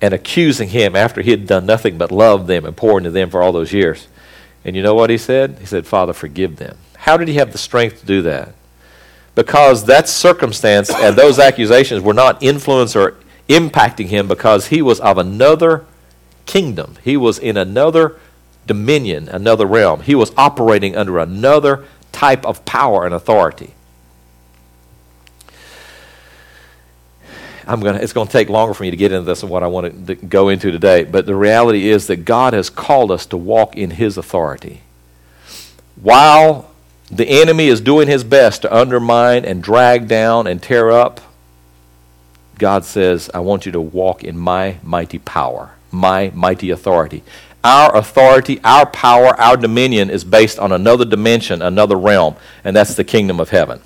and 0.00 0.14
accusing 0.14 0.68
him 0.68 0.94
after 0.94 1.20
he 1.20 1.32
had 1.32 1.46
done 1.46 1.66
nothing 1.66 1.98
but 1.98 2.12
love 2.12 2.46
them 2.46 2.64
and 2.64 2.76
pour 2.76 2.96
into 2.96 3.10
them 3.10 3.28
for 3.28 3.42
all 3.42 3.50
those 3.52 3.72
years. 3.72 4.06
And 4.64 4.76
you 4.76 4.82
know 4.82 4.94
what 4.94 5.10
he 5.10 5.18
said? 5.18 5.58
He 5.58 5.66
said, 5.66 5.86
Father, 5.86 6.12
forgive 6.12 6.56
them. 6.56 6.78
How 6.96 7.16
did 7.16 7.28
he 7.28 7.34
have 7.34 7.52
the 7.52 7.58
strength 7.58 8.00
to 8.00 8.06
do 8.06 8.22
that? 8.22 8.54
Because 9.34 9.86
that 9.86 10.08
circumstance 10.08 10.90
and 10.90 11.16
those 11.16 11.38
accusations 11.38 12.02
were 12.02 12.14
not 12.14 12.42
influencing 12.42 13.00
or 13.00 13.16
impacting 13.48 14.06
him 14.06 14.28
because 14.28 14.68
he 14.68 14.80
was 14.80 15.00
of 15.00 15.18
another 15.18 15.84
kingdom. 16.46 16.94
He 17.02 17.16
was 17.16 17.38
in 17.38 17.56
another 17.56 18.18
dominion, 18.66 19.28
another 19.28 19.66
realm. 19.66 20.02
He 20.02 20.14
was 20.14 20.32
operating 20.36 20.96
under 20.96 21.18
another 21.18 21.84
type 22.12 22.46
of 22.46 22.64
power 22.64 23.04
and 23.04 23.12
authority. 23.12 23.74
I'm 27.66 27.80
gonna, 27.80 27.98
it's 27.98 28.12
going 28.12 28.26
to 28.26 28.32
take 28.32 28.48
longer 28.48 28.74
for 28.74 28.82
me 28.82 28.90
to 28.90 28.96
get 28.96 29.12
into 29.12 29.24
this 29.24 29.42
and 29.42 29.50
what 29.50 29.62
I 29.62 29.66
want 29.66 30.06
to 30.06 30.14
go 30.14 30.48
into 30.48 30.70
today, 30.70 31.04
but 31.04 31.26
the 31.26 31.34
reality 31.34 31.88
is 31.88 32.06
that 32.08 32.24
God 32.24 32.52
has 32.52 32.70
called 32.70 33.10
us 33.10 33.26
to 33.26 33.36
walk 33.36 33.76
in 33.76 33.90
His 33.90 34.18
authority. 34.18 34.82
While 36.00 36.70
the 37.10 37.26
enemy 37.28 37.68
is 37.68 37.80
doing 37.80 38.08
his 38.08 38.24
best 38.24 38.62
to 38.62 38.74
undermine 38.74 39.44
and 39.44 39.62
drag 39.62 40.08
down 40.08 40.46
and 40.46 40.62
tear 40.62 40.90
up, 40.90 41.20
God 42.58 42.84
says, 42.84 43.30
I 43.34 43.40
want 43.40 43.66
you 43.66 43.72
to 43.72 43.80
walk 43.80 44.24
in 44.24 44.36
my 44.36 44.78
mighty 44.82 45.18
power, 45.18 45.72
my 45.90 46.30
mighty 46.34 46.70
authority. 46.70 47.22
Our 47.62 47.96
authority, 47.96 48.60
our 48.62 48.86
power, 48.86 49.38
our 49.40 49.56
dominion 49.56 50.10
is 50.10 50.24
based 50.24 50.58
on 50.58 50.72
another 50.72 51.04
dimension, 51.04 51.62
another 51.62 51.96
realm, 51.96 52.36
and 52.62 52.74
that's 52.76 52.94
the 52.94 53.04
kingdom 53.04 53.40
of 53.40 53.50
heaven. 53.50 53.80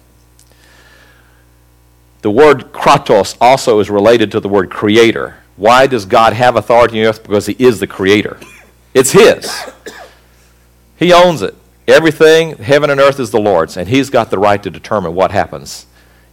The 2.23 2.31
word 2.31 2.73
kratos 2.73 3.37
also 3.41 3.81
is 3.81 3.91
related 3.91 4.33
to 4.33 4.41
the 4.41 4.49
word 4.49 4.71
creator. 4.71 5.37
Why 5.57 5.87
does 5.87 6.05
God 6.05 6.33
have 6.33 6.57
authority 6.57 7.01
on 7.01 7.07
earth? 7.07 7.23
Because 7.23 7.47
he 7.47 7.57
is 7.59 7.81
the 7.81 7.87
creator. 7.87 8.39
It's 8.95 9.13
his. 9.13 9.51
He 10.97 11.13
owns 11.13 11.43
it. 11.43 11.55
Everything, 11.87 12.57
heaven 12.59 12.91
and 12.91 13.01
earth, 13.01 13.19
is 13.19 13.31
the 13.31 13.41
Lord's, 13.41 13.77
and 13.77 13.89
he's 13.89 14.11
got 14.11 14.31
the 14.31 14.39
right 14.39 14.63
to 14.63 14.71
determine 14.71 15.15
what 15.15 15.31
happens 15.31 15.87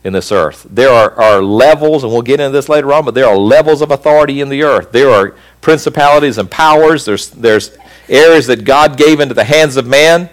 in 0.03 0.13
this 0.13 0.31
earth. 0.31 0.67
There 0.69 0.89
are, 0.89 1.11
are 1.11 1.41
levels, 1.41 2.03
and 2.03 2.11
we'll 2.11 2.21
get 2.21 2.39
into 2.39 2.51
this 2.51 2.69
later 2.69 2.93
on, 2.93 3.05
but 3.05 3.13
there 3.15 3.25
are 3.25 3.37
levels 3.37 3.81
of 3.81 3.89
authority 3.89 4.41
in 4.41 4.49
the 4.49 4.63
earth. 4.63 4.91
There 4.91 5.09
are 5.09 5.35
principalities 5.61 6.37
and 6.37 6.49
powers. 6.49 7.05
There's, 7.05 7.29
there's 7.29 7.77
areas 8.09 8.47
that 8.47 8.65
God 8.65 8.97
gave 8.97 9.19
into 9.19 9.33
the 9.33 9.43
hands 9.43 9.77
of 9.77 9.87
man. 9.87 10.29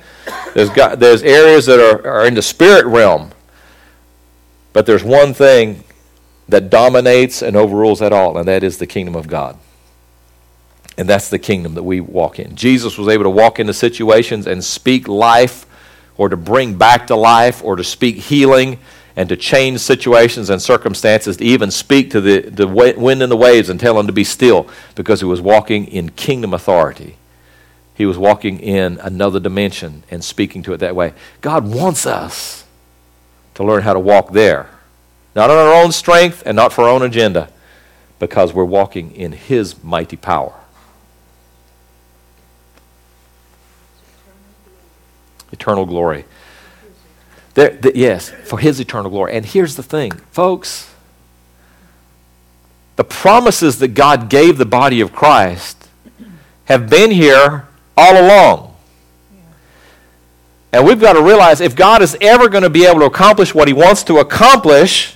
There's, 0.55 0.71
God, 0.71 1.01
there's 1.01 1.23
areas 1.23 1.67
that 1.67 1.81
are, 1.81 2.07
are 2.07 2.27
in 2.27 2.35
the 2.35 2.43
spirit 2.43 2.85
realm. 2.87 3.31
But 4.73 4.87
there's 4.87 5.05
one 5.05 5.35
thing 5.35 5.85
that 6.49 6.71
dominates 6.71 7.43
and 7.43 7.57
overrules 7.57 8.01
that 8.01 8.13
all, 8.13 8.37
and 8.37 8.49
that 8.49 8.63
is 8.63 8.79
the 8.79 8.87
kingdom 8.87 9.15
of 9.15 9.29
God. 9.29 9.59
And 10.99 11.09
that's 11.09 11.29
the 11.31 11.39
kingdom 11.39 11.75
that 11.75 11.83
we 11.83 12.01
walk 12.01 12.39
in. 12.39 12.55
Jesus 12.55 12.99
was 12.99 13.09
able 13.09 13.25
to 13.25 13.31
walk 13.31 13.59
into 13.59 13.73
situations 13.73 14.47
and 14.47 14.63
speak 14.63 15.09
life, 15.09 15.67
or 16.17 16.29
to 16.29 16.37
bring 16.37 16.77
back 16.77 17.07
to 17.07 17.17
life, 17.17 17.65
or 17.65 17.77
to 17.77 17.85
speak 17.85 18.17
healing 18.17 18.79
and 19.17 19.29
to 19.29 19.37
change 19.37 19.79
situations 19.81 20.49
and 20.49 20.61
circumstances, 20.61 21.37
to 21.37 21.45
even 21.45 21.71
speak 21.71 22.11
to 22.11 22.21
the, 22.21 22.41
the 22.41 22.67
wind 22.67 23.23
and 23.23 23.31
the 23.31 23.37
waves 23.37 23.69
and 23.69 23.79
tell 23.79 23.95
them 23.95 24.07
to 24.07 24.13
be 24.13 24.25
still 24.25 24.67
because 24.95 25.21
he 25.21 25.27
was 25.27 25.41
walking 25.41 25.87
in 25.87 26.11
kingdom 26.11 26.55
authority. 26.55 27.17
He 27.95 28.07
was 28.07 28.17
walking 28.17 28.59
in 28.59 28.99
another 29.01 29.39
dimension 29.39 30.03
and 30.11 30.25
speaking 30.25 30.63
to 30.63 30.73
it 30.73 30.79
that 30.79 30.97
way. 30.97 31.13
God 31.43 31.67
wants 31.67 32.07
us 32.07 32.62
to 33.55 33.65
learn 33.65 33.83
how 33.83 33.93
to 33.93 34.01
walk 34.01 34.33
there, 34.33 34.69
not 35.35 35.51
on 35.51 35.57
our 35.57 35.75
own 35.75 35.93
strength 35.93 36.43
and 36.47 36.57
not 36.57 36.73
for 36.73 36.85
our 36.85 36.91
own 36.91 37.03
agenda, 37.03 37.49
because 38.19 38.53
we're 38.53 38.65
walking 38.65 39.15
in 39.15 39.33
his 39.33 39.83
mighty 39.83 40.17
power. 40.17 40.55
Eternal 45.51 45.85
glory. 45.85 46.25
There, 47.55 47.71
the, 47.71 47.93
yes, 47.95 48.31
for 48.45 48.59
his 48.59 48.81
eternal 48.81 49.11
glory. 49.11 49.35
And 49.35 49.45
here's 49.45 49.77
the 49.77 49.83
thing, 49.83 50.13
folks 50.31 50.93
the 52.97 53.05
promises 53.05 53.79
that 53.79 53.89
God 53.89 54.29
gave 54.29 54.59
the 54.59 54.67
body 54.67 55.01
of 55.01 55.13
Christ 55.13 55.89
have 56.67 56.91
been 56.91 57.11
here 57.11 57.67
all 57.97 58.25
along. 58.25 58.72
And 60.73 60.87
we've 60.87 61.01
got 61.01 61.15
to 61.15 61.23
realize 61.23 61.61
if 61.61 61.77
God 61.77 62.03
is 62.03 62.17
ever 62.21 62.49
going 62.49 62.63
to 62.63 62.71
be 62.71 62.87
able 62.87 63.01
to 63.01 63.07
accomplish 63.07 63.55
what 63.55 63.69
he 63.69 63.75
wants 63.75 64.03
to 64.05 64.19
accomplish, 64.19 65.15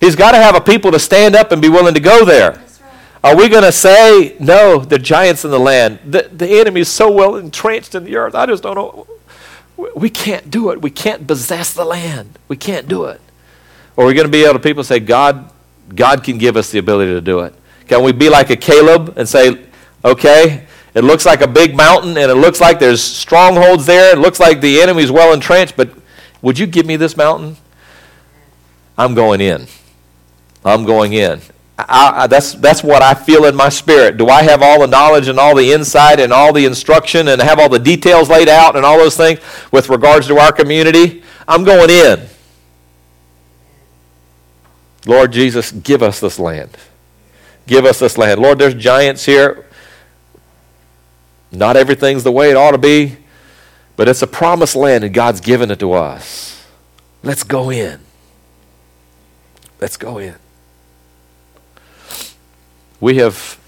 he's 0.00 0.16
got 0.16 0.32
to 0.32 0.38
have 0.38 0.56
a 0.56 0.60
people 0.60 0.90
to 0.92 0.98
stand 0.98 1.34
up 1.36 1.52
and 1.52 1.60
be 1.60 1.68
willing 1.68 1.94
to 1.94 2.00
go 2.00 2.24
there. 2.24 2.52
Right. 2.52 2.80
Are 3.24 3.36
we 3.36 3.48
going 3.48 3.64
to 3.64 3.72
say, 3.72 4.36
no, 4.40 4.78
the 4.78 4.98
giants 4.98 5.44
in 5.44 5.50
the 5.50 5.60
land, 5.60 5.98
the, 6.04 6.30
the 6.32 6.48
enemy 6.60 6.80
is 6.80 6.88
so 6.88 7.10
well 7.10 7.36
entrenched 7.36 7.94
in 7.94 8.04
the 8.04 8.16
earth, 8.16 8.34
I 8.34 8.46
just 8.46 8.62
don't 8.62 8.74
know 8.74 9.06
we 9.94 10.10
can't 10.10 10.50
do 10.50 10.70
it. 10.70 10.82
We 10.82 10.90
can't 10.90 11.26
possess 11.26 11.72
the 11.72 11.84
land. 11.84 12.38
We 12.48 12.56
can't 12.56 12.88
do 12.88 13.04
it. 13.06 13.20
Or 13.96 14.04
are 14.04 14.06
we 14.06 14.14
going 14.14 14.26
to 14.26 14.32
be 14.32 14.44
able 14.44 14.54
to 14.54 14.58
people 14.60 14.84
say, 14.84 15.00
God, 15.00 15.50
God 15.94 16.24
can 16.24 16.38
give 16.38 16.56
us 16.56 16.70
the 16.70 16.78
ability 16.78 17.12
to 17.12 17.20
do 17.20 17.40
it? 17.40 17.54
Can 17.88 18.02
we 18.02 18.12
be 18.12 18.28
like 18.28 18.50
a 18.50 18.56
Caleb 18.56 19.14
and 19.16 19.28
say, 19.28 19.64
okay, 20.04 20.66
it 20.94 21.04
looks 21.04 21.24
like 21.24 21.40
a 21.40 21.48
big 21.48 21.74
mountain 21.74 22.18
and 22.18 22.30
it 22.30 22.34
looks 22.34 22.60
like 22.60 22.78
there's 22.78 23.02
strongholds 23.02 23.86
there. 23.86 24.14
It 24.14 24.18
looks 24.18 24.38
like 24.38 24.60
the 24.60 24.80
enemy's 24.80 25.10
well 25.10 25.32
entrenched, 25.32 25.76
but 25.76 25.90
would 26.42 26.58
you 26.58 26.66
give 26.66 26.84
me 26.84 26.96
this 26.96 27.16
mountain? 27.16 27.56
I'm 28.98 29.14
going 29.14 29.40
in. 29.40 29.66
I'm 30.64 30.84
going 30.84 31.14
in. 31.14 31.40
I, 31.78 32.24
I, 32.24 32.26
that's, 32.26 32.52
that's 32.54 32.84
what 32.84 33.02
I 33.02 33.14
feel 33.14 33.46
in 33.46 33.56
my 33.56 33.70
spirit. 33.70 34.18
Do 34.18 34.28
I 34.28 34.42
have 34.42 34.62
all 34.62 34.80
the 34.80 34.86
knowledge 34.86 35.28
and 35.28 35.38
all 35.38 35.54
the 35.54 35.72
insight 35.72 36.20
and 36.20 36.32
all 36.32 36.52
the 36.52 36.66
instruction 36.66 37.28
and 37.28 37.40
have 37.40 37.58
all 37.58 37.70
the 37.70 37.78
details 37.78 38.28
laid 38.28 38.48
out 38.48 38.76
and 38.76 38.84
all 38.84 38.98
those 38.98 39.16
things 39.16 39.40
with 39.70 39.88
regards 39.88 40.26
to 40.28 40.38
our 40.38 40.52
community? 40.52 41.22
I'm 41.48 41.64
going 41.64 41.90
in. 41.90 42.28
Lord 45.06 45.32
Jesus, 45.32 45.72
give 45.72 46.02
us 46.02 46.20
this 46.20 46.38
land. 46.38 46.76
Give 47.66 47.84
us 47.84 47.98
this 47.98 48.18
land. 48.18 48.40
Lord, 48.40 48.58
there's 48.58 48.74
giants 48.74 49.24
here. 49.24 49.66
Not 51.52 51.76
everything's 51.76 52.24
the 52.24 52.32
way 52.32 52.50
it 52.50 52.56
ought 52.56 52.72
to 52.72 52.78
be, 52.78 53.16
but 53.96 54.08
it's 54.08 54.22
a 54.22 54.26
promised 54.26 54.74
land 54.74 55.04
and 55.04 55.14
God's 55.14 55.40
given 55.40 55.70
it 55.70 55.78
to 55.80 55.92
us. 55.92 56.66
Let's 57.22 57.44
go 57.44 57.70
in. 57.70 58.00
Let's 59.80 59.96
go 59.96 60.18
in 60.18 60.36
we 63.02 63.16
have 63.16 63.58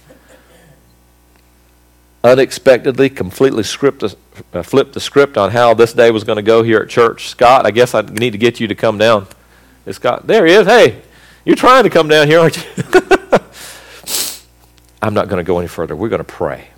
unexpectedly 2.22 3.10
completely 3.10 3.64
uh, 3.64 4.62
flipped 4.62 4.92
the 4.92 5.00
script 5.00 5.36
on 5.36 5.50
how 5.50 5.74
this 5.74 5.92
day 5.92 6.12
was 6.12 6.22
going 6.22 6.36
to 6.36 6.42
go 6.42 6.62
here 6.62 6.78
at 6.78 6.88
church. 6.88 7.28
Scott, 7.28 7.66
I 7.66 7.72
guess 7.72 7.96
I 7.96 8.02
need 8.02 8.30
to 8.30 8.38
get 8.38 8.60
you 8.60 8.68
to 8.68 8.76
come 8.76 8.96
down. 8.96 9.26
It's 9.84 9.96
Scott. 9.96 10.28
There 10.28 10.46
he 10.46 10.52
is. 10.52 10.68
Hey, 10.68 11.02
you're 11.44 11.56
trying 11.56 11.82
to 11.82 11.90
come 11.90 12.06
down 12.06 12.28
here, 12.28 12.38
aren't 12.38 12.56
you? 12.56 12.62
I'm 15.02 15.14
not 15.14 15.28
going 15.28 15.44
to 15.44 15.46
go 15.46 15.58
any 15.58 15.66
further. 15.66 15.96
We're 15.96 16.08
going 16.08 16.20
to 16.20 16.24
pray. 16.24 16.68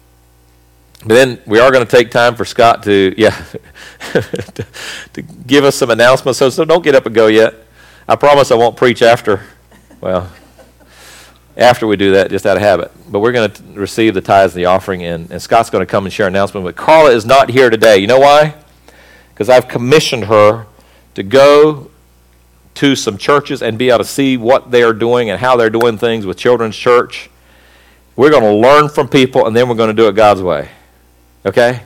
But 1.00 1.14
then 1.14 1.40
we 1.46 1.60
are 1.60 1.70
going 1.70 1.84
to 1.84 1.90
take 1.90 2.10
time 2.10 2.34
for 2.34 2.44
Scott 2.44 2.82
to, 2.84 3.14
yeah, 3.16 3.30
to, 4.12 4.66
to, 5.12 5.22
give 5.22 5.64
us 5.64 5.76
some 5.76 5.90
announcements. 5.90 6.38
So, 6.38 6.50
so 6.50 6.64
don't 6.64 6.82
get 6.82 6.94
up 6.94 7.06
and 7.06 7.14
go 7.14 7.26
yet. 7.26 7.54
I 8.08 8.16
promise 8.16 8.50
I 8.50 8.54
won't 8.54 8.76
preach 8.76 9.02
after. 9.02 9.42
Well, 10.00 10.30
after 11.56 11.86
we 11.86 11.96
do 11.96 12.12
that, 12.12 12.30
just 12.30 12.46
out 12.46 12.56
of 12.56 12.62
habit. 12.62 12.92
But 13.10 13.20
we're 13.20 13.32
going 13.32 13.50
to 13.50 13.62
receive 13.72 14.14
the 14.14 14.20
tithes 14.20 14.54
and 14.54 14.60
the 14.60 14.66
offering, 14.66 15.02
and, 15.02 15.30
and 15.30 15.40
Scott's 15.40 15.70
going 15.70 15.84
to 15.84 15.90
come 15.90 16.04
and 16.04 16.12
share 16.12 16.26
an 16.26 16.34
announcement. 16.34 16.64
But 16.64 16.76
Carla 16.76 17.10
is 17.10 17.24
not 17.24 17.50
here 17.50 17.70
today. 17.70 17.98
You 17.98 18.06
know 18.06 18.20
why? 18.20 18.54
Because 19.30 19.48
I've 19.48 19.68
commissioned 19.68 20.24
her 20.24 20.66
to 21.14 21.22
go 21.22 21.90
to 22.74 22.94
some 22.94 23.16
churches 23.16 23.62
and 23.62 23.78
be 23.78 23.88
able 23.88 23.98
to 23.98 24.04
see 24.04 24.36
what 24.36 24.70
they 24.70 24.82
are 24.82 24.92
doing 24.92 25.30
and 25.30 25.40
how 25.40 25.56
they're 25.56 25.70
doing 25.70 25.96
things 25.96 26.26
with 26.26 26.36
Children's 26.36 26.76
Church. 26.76 27.30
We're 28.16 28.30
going 28.30 28.42
to 28.42 28.54
learn 28.54 28.88
from 28.88 29.08
people, 29.08 29.46
and 29.46 29.56
then 29.56 29.68
we're 29.68 29.74
going 29.74 29.88
to 29.88 29.94
do 29.94 30.08
it 30.08 30.14
God's 30.14 30.42
way. 30.42 30.68
Okay? 31.46 31.80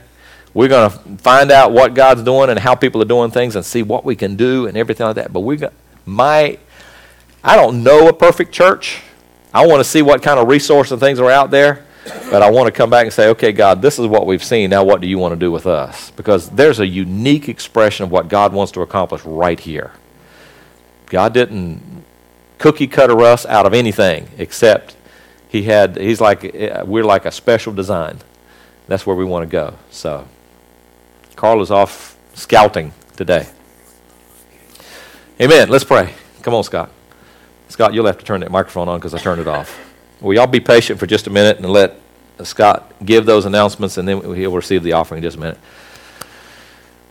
We're 0.53 0.69
going 0.69 0.91
to 0.91 0.99
find 1.19 1.53
out 1.53 1.71
what 1.71 1.95
God's 1.95 2.23
doing 2.23 2.51
and 2.51 2.59
how 2.59 2.75
people 2.75 3.01
are 3.03 3.07
doing 3.07 3.31
things 3.31 3.55
and 3.55 3.65
see 3.65 3.83
what 3.83 4.05
we 4.05 4.17
can 4.17 4.35
do 4.35 4.67
and 4.67 4.77
everything 4.77 5.07
like 5.07 5.17
that. 5.17 5.33
But 5.33 5.41
we 5.41 5.57
got 5.57 5.73
my 6.05 6.59
I 7.43 7.57
don't 7.57 7.83
know 7.83 8.09
a 8.09 8.13
perfect 8.13 8.53
church. 8.53 9.01
I 9.53 9.67
want 9.67 9.81
to 9.81 9.85
see 9.85 10.03
what 10.03 10.23
kind 10.23 10.39
of 10.39 10.49
resources 10.49 10.93
and 10.93 11.01
things 11.01 11.19
are 11.19 11.31
out 11.31 11.51
there, 11.51 11.85
but 12.31 12.43
I 12.43 12.51
want 12.51 12.67
to 12.67 12.73
come 12.73 12.91
back 12.91 13.05
and 13.05 13.13
say, 13.13 13.29
okay, 13.31 13.51
God, 13.51 13.81
this 13.83 13.99
is 13.99 14.07
what 14.07 14.27
we've 14.27 14.45
seen. 14.45 14.71
Now, 14.71 14.85
what 14.85 15.01
do 15.01 15.09
you 15.09 15.19
want 15.19 15.33
to 15.33 15.39
do 15.39 15.51
with 15.51 15.67
us? 15.67 16.11
Because 16.13 16.51
there's 16.51 16.79
a 16.79 16.87
unique 16.87 17.49
expression 17.49 18.05
of 18.05 18.11
what 18.11 18.29
God 18.29 18.53
wants 18.53 18.73
to 18.73 18.83
accomplish 18.83 19.25
right 19.25 19.59
here. 19.59 19.93
God 21.07 21.33
didn't 21.33 22.05
cookie 22.59 22.87
cutter 22.87 23.23
us 23.23 23.47
out 23.47 23.65
of 23.65 23.73
anything 23.73 24.29
except 24.37 24.95
he 25.49 25.63
had 25.63 25.97
he's 25.97 26.21
like 26.21 26.45
eh, 26.45 26.83
we're 26.83 27.03
like 27.03 27.25
a 27.25 27.31
special 27.33 27.73
design 27.73 28.19
that's 28.91 29.07
where 29.07 29.17
we 29.17 29.25
want 29.25 29.43
to 29.43 29.51
go 29.51 29.75
so 29.91 30.27
carl 31.37 31.63
is 31.63 31.71
off 31.71 32.19
scouting 32.35 32.93
today 33.17 33.49
amen 35.41 35.71
let's 35.71 35.85
pray 35.85 36.13
come 36.43 36.53
on 36.53 36.63
scott 36.63 36.91
Scott, 37.71 37.95
you'll 37.95 38.07
have 38.07 38.19
to 38.19 38.25
turn 38.25 38.41
that 38.41 38.51
microphone 38.51 38.89
on 38.89 38.99
because 38.99 39.15
I 39.15 39.19
turned 39.19 39.41
it 39.41 39.47
off. 39.47 39.79
Will 40.21 40.35
y'all 40.35 40.49
be 40.49 40.59
patient 40.59 40.99
for 40.99 41.07
just 41.07 41.29
a 41.29 41.31
minute 41.31 41.59
and 41.59 41.71
let 41.71 42.01
Scott 42.45 42.93
give 43.05 43.27
those 43.27 43.45
announcements, 43.45 43.99
and 43.99 44.07
then 44.07 44.35
he'll 44.35 44.53
receive 44.53 44.83
the 44.83 44.93
offering 44.93 45.19
in 45.19 45.23
just 45.23 45.37
a 45.37 45.41
minute. 45.41 45.59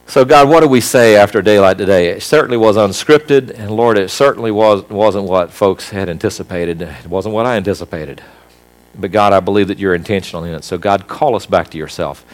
So, 0.08 0.26
God, 0.26 0.50
what 0.50 0.62
do 0.62 0.68
we 0.68 0.82
say 0.82 1.16
after 1.16 1.42
daylight 1.42 1.78
today? 1.78 2.10
It 2.10 2.24
certainly 2.24 2.58
was 2.58 2.78
unscripted, 2.78 3.52
and 3.52 3.72
Lord, 3.72 3.98
it 3.98 4.10
certainly 4.10 4.50
was, 4.50 4.84
wasn't 4.90 5.26
what 5.26 5.52
folks 5.52 5.90
had 5.90 6.10
anticipated. 6.10 6.82
It 6.82 7.08
wasn't 7.08 7.36
what 7.36 7.46
I 7.46 7.58
anticipated. 7.58 8.24
But, 9.00 9.12
God, 9.12 9.32
I 9.34 9.40
believe 9.40 9.70
that 9.70 9.80
you're 9.80 9.96
intentional 9.96 10.44
in 10.44 10.54
it. 10.54 10.64
So, 10.64 10.78
God, 10.78 11.08
call 11.08 11.36
us 11.36 11.46
back 11.46 11.70
to 11.70 11.78
yourself. 11.78 12.26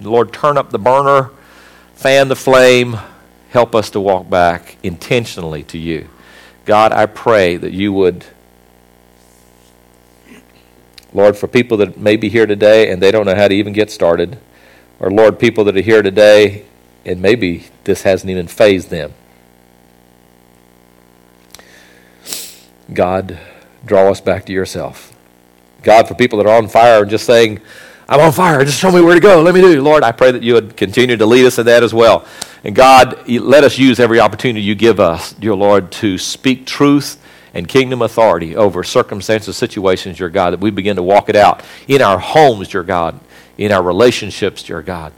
Lord, 0.00 0.32
turn 0.32 0.56
up 0.56 0.70
the 0.70 0.78
burner, 0.78 1.30
fan 1.94 2.28
the 2.28 2.36
flame, 2.36 2.98
help 3.50 3.74
us 3.74 3.90
to 3.90 4.00
walk 4.00 4.30
back 4.30 4.76
intentionally 4.82 5.62
to 5.64 5.78
you. 5.78 6.08
God, 6.64 6.92
I 6.92 7.06
pray 7.06 7.56
that 7.56 7.72
you 7.72 7.92
would, 7.92 8.24
Lord, 11.12 11.36
for 11.36 11.48
people 11.48 11.76
that 11.78 11.98
may 11.98 12.16
be 12.16 12.28
here 12.28 12.46
today 12.46 12.90
and 12.90 13.02
they 13.02 13.10
don't 13.10 13.26
know 13.26 13.34
how 13.34 13.48
to 13.48 13.54
even 13.54 13.72
get 13.72 13.90
started, 13.90 14.38
or 15.00 15.10
Lord, 15.10 15.38
people 15.38 15.64
that 15.64 15.76
are 15.76 15.82
here 15.82 16.02
today 16.02 16.64
And 17.04 17.20
maybe 17.20 17.66
this 17.84 18.02
hasn't 18.02 18.30
even 18.30 18.46
fazed 18.46 18.90
them. 18.90 19.12
God, 22.92 23.38
draw 23.84 24.10
us 24.10 24.20
back 24.20 24.46
to 24.46 24.52
yourself. 24.52 25.11
God, 25.82 26.08
for 26.08 26.14
people 26.14 26.38
that 26.38 26.46
are 26.46 26.56
on 26.56 26.68
fire 26.68 27.02
and 27.02 27.10
just 27.10 27.26
saying, 27.26 27.60
I'm 28.08 28.20
on 28.20 28.32
fire, 28.32 28.64
just 28.64 28.78
show 28.78 28.90
me 28.90 29.00
where 29.00 29.14
to 29.14 29.20
go, 29.20 29.40
let 29.42 29.54
me 29.54 29.60
do. 29.60 29.80
Lord, 29.80 30.02
I 30.02 30.12
pray 30.12 30.32
that 30.32 30.42
you 30.42 30.54
would 30.54 30.76
continue 30.76 31.16
to 31.16 31.26
lead 31.26 31.46
us 31.46 31.58
in 31.58 31.66
that 31.66 31.82
as 31.82 31.94
well. 31.94 32.26
And 32.64 32.74
God, 32.74 33.28
let 33.28 33.64
us 33.64 33.78
use 33.78 33.98
every 33.98 34.20
opportunity 34.20 34.60
you 34.60 34.74
give 34.74 35.00
us, 35.00 35.32
dear 35.32 35.54
Lord, 35.54 35.90
to 35.92 36.18
speak 36.18 36.66
truth 36.66 37.20
and 37.54 37.68
kingdom 37.68 38.02
authority 38.02 38.56
over 38.56 38.84
circumstances, 38.84 39.56
situations, 39.56 40.18
dear 40.18 40.28
God, 40.28 40.50
that 40.50 40.60
we 40.60 40.70
begin 40.70 40.96
to 40.96 41.02
walk 41.02 41.28
it 41.28 41.36
out 41.36 41.62
in 41.88 42.02
our 42.02 42.18
homes, 42.18 42.68
dear 42.68 42.82
God, 42.82 43.18
in 43.58 43.72
our 43.72 43.82
relationships, 43.82 44.62
dear 44.62 44.82
God, 44.82 45.12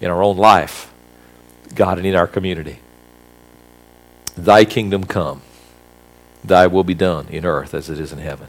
in 0.00 0.10
our 0.10 0.22
own 0.22 0.36
life, 0.36 0.92
God, 1.74 1.98
and 1.98 2.06
in 2.06 2.14
our 2.14 2.26
community. 2.26 2.78
Thy 4.36 4.64
kingdom 4.64 5.04
come, 5.04 5.42
thy 6.44 6.66
will 6.66 6.84
be 6.84 6.94
done 6.94 7.28
in 7.28 7.44
earth 7.44 7.74
as 7.74 7.88
it 7.90 7.98
is 7.98 8.12
in 8.12 8.18
heaven. 8.18 8.48